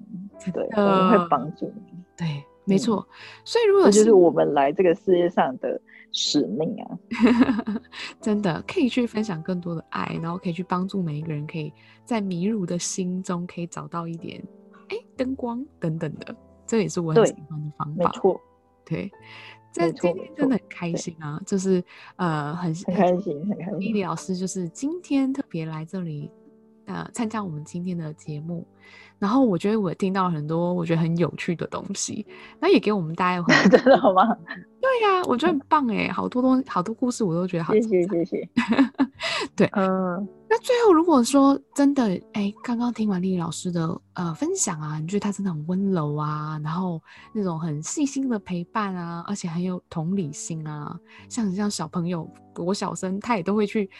[0.52, 1.92] 对，我们会帮助你。
[2.16, 3.06] 对，没错。
[3.44, 5.80] 所以如果就是我们来这个世界上的。
[6.12, 6.98] 使命啊，
[8.22, 11.70] 真的可以去分享更多的爱，然后可以去帮助每一个人，可以
[12.06, 14.42] 在迷路的心中可以找到一点
[14.88, 16.34] 哎灯光等等的，
[16.66, 18.04] 这也是我很喜欢的方法。
[18.04, 18.40] 没错，
[18.84, 19.10] 对，
[19.72, 21.82] 这今天真的很开心啊，就是
[22.16, 23.80] 呃很很开心，很开心。
[23.80, 26.30] 丽丽老师就是今天特别来这里
[26.86, 28.66] 呃参加我们今天的节目。
[29.18, 32.26] 然后我觉得我听到很多我觉得很有趣的东西，
[32.60, 34.22] 那也给我们大家很 真的好吗？
[34.80, 37.72] 对呀，我觉得很棒哎，好多东好多故事我都觉得好。
[37.72, 38.48] 谢谢谢谢。
[39.56, 40.28] 对，嗯。
[40.56, 46.98] 那最后如果说真的哎，刚刚听完丽丽老师的呃分享啊，你觉得她真的很温柔啊，然后
[47.34, 50.98] 那种很细心的陪伴啊，而且很有同理心啊，
[51.28, 52.26] 像像小朋友
[52.56, 53.90] 我小生他也都会去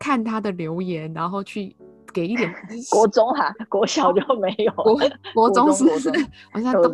[0.00, 1.76] 看他的留言，然后去。
[2.12, 2.52] 给一点
[2.90, 4.72] 国中哈，国小就没有。
[4.72, 4.98] 国
[5.32, 6.10] 国中是不是？
[6.52, 6.92] 好像都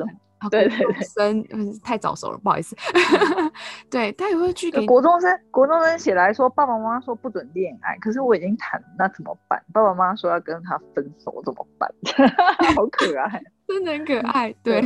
[0.50, 2.76] 对对对，生嗯太早熟了，不好意思。
[3.90, 9.62] 对他也会去给国中生，国中生写来说，爸爸妈妈说不准恋爱，可是我已经谈，那怎么办？
[9.72, 11.90] 爸爸妈妈说要跟他分手，怎么办？
[12.74, 13.42] 好可爱。
[13.66, 14.80] 真的很可爱，对，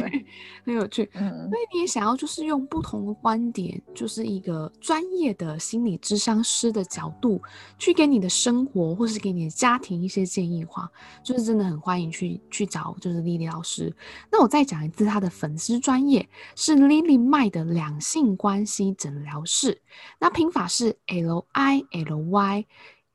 [0.64, 1.08] 很有趣。
[1.12, 7.40] 嗯，所以你也想要就是用不同的观点，就是一个专业的心理智商师的角度，
[7.78, 10.90] 去给你的生活或是给你的家庭一些建议话，
[11.22, 13.94] 就是真的很欢迎去去找就是丽丽老师。
[14.32, 16.26] 那我再讲一次，她的粉丝专业
[16.56, 19.78] 是 Lily 麦的两性关系诊疗室，
[20.18, 22.64] 那拼法是 L I L Y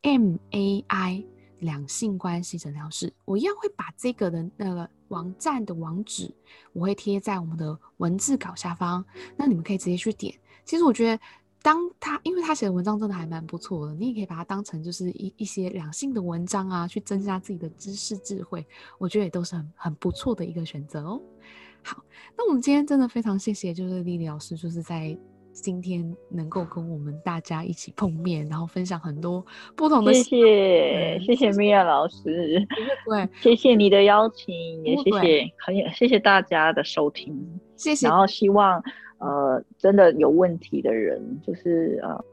[0.03, 1.25] M A I
[1.57, 3.11] 两性关系诊疗室。
[3.25, 4.87] 我一样会把这个的那个。
[5.09, 6.33] 网站的网址
[6.73, 9.03] 我会贴在我们的文字稿下方，
[9.37, 10.33] 那你们可以直接去点。
[10.63, 11.21] 其实我觉得，
[11.61, 18.65] 当他因为他写的文章真的还蛮不错的，你也可以把它当成就是一一些两性的文章啊，去增加自己的知识智慧，
[18.97, 21.21] 我觉得也都是很很不错的一个选择哦。
[21.83, 22.03] 好，
[22.35, 25.15] 那我们今天真的非常谢谢，就是丽丽老师，就是在
[25.55, 29.43] 今天能够跟我们大家一起碰面，然后分享很多
[29.75, 30.13] 不同的。
[30.13, 32.61] 谢谢谢谢米娅老师，
[33.07, 34.53] 对，谢谢你的邀请，
[34.83, 37.33] 也谢谢很谢谢大家的收听，
[37.77, 38.05] 谢谢。
[38.07, 38.83] 然后希望
[39.19, 42.23] 呃真的有问题的人，就是呃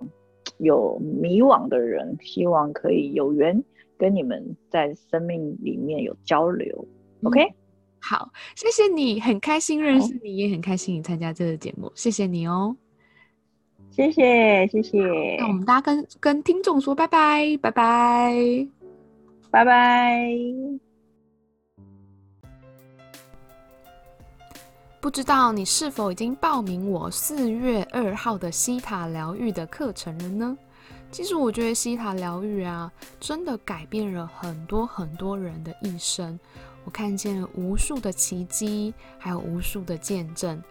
[0.58, 3.62] 有迷惘的人，希望可以有缘
[3.96, 6.86] 跟你们在生命里面有交流。
[7.22, 7.54] OK。
[8.04, 12.76] 好，谢谢你，很开心认识你，也很开心你参加这个节目，谢谢你哦，
[13.94, 18.66] 谢谢谢谢，那我们大家跟跟听众说拜拜，拜拜，
[19.50, 20.32] 拜拜。
[24.98, 30.56] 不知道你是否已经报名我四月二号的西塔疗愈的课程了呢？
[31.10, 32.90] 其实我觉得西塔疗愈啊，
[33.20, 36.40] 真的改变了很多很多人的一生。
[36.84, 40.62] 我看见了无数的奇迹，还有无数的见证。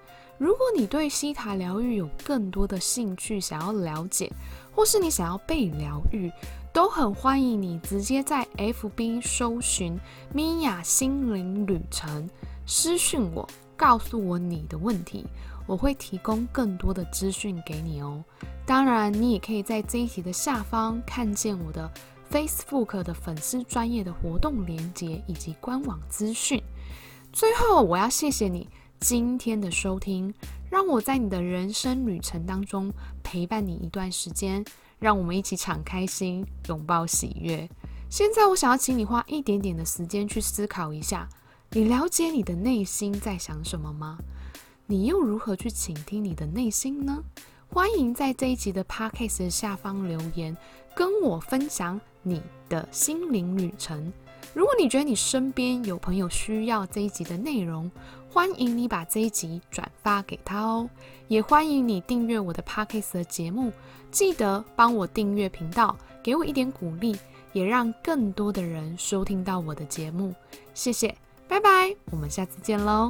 [0.41, 4.27] 如果你对西塔疗愈有更多的兴趣，想要了解，
[4.73, 6.31] 或是你想要被疗愈，
[6.73, 9.95] 都很欢迎你直接在 FB 搜寻
[10.33, 12.27] “米娅心灵旅程”，
[12.65, 15.27] 私讯我，告诉我你的问题，
[15.67, 18.23] 我会提供更多的资讯给你哦。
[18.65, 21.87] 当然，你也可以在这一集的下方看见我的。
[22.31, 26.63] Facebook 的粉丝专业的活动链接以及官网资讯。
[27.33, 28.69] 最后，我要谢谢你
[29.01, 30.31] 今天的收听，
[30.69, 32.93] 让我在你的人生旅程当中
[33.23, 34.63] 陪伴你一段时间，
[34.99, 37.67] 让我们一起敞开心，拥抱喜悦。
[38.11, 41.27] 现在，我想要请你花一点点的时间去思考一下：
[41.71, 44.19] 你了解你的内心在想什么吗？
[44.85, 47.23] 你又如何去倾听你的内心呢？
[47.69, 50.55] 欢迎在这一集的 Podcast 下方留言，
[50.95, 51.99] 跟我分享。
[52.23, 52.39] 你
[52.69, 54.13] 的心灵旅程。
[54.53, 57.89] 如果你觉得你身边有朋友需要这一集的内容，
[58.33, 60.89] 欢迎你把这一集转发给他哦。
[61.27, 63.73] 也欢迎你订阅我的 Podcast 的节目，
[64.09, 67.17] 记得帮我订阅频道，给我一点鼓励，
[67.51, 70.33] 也让更多的人收听到我的节目。
[70.73, 71.13] 谢谢，
[71.49, 73.09] 拜拜，我们下次见喽。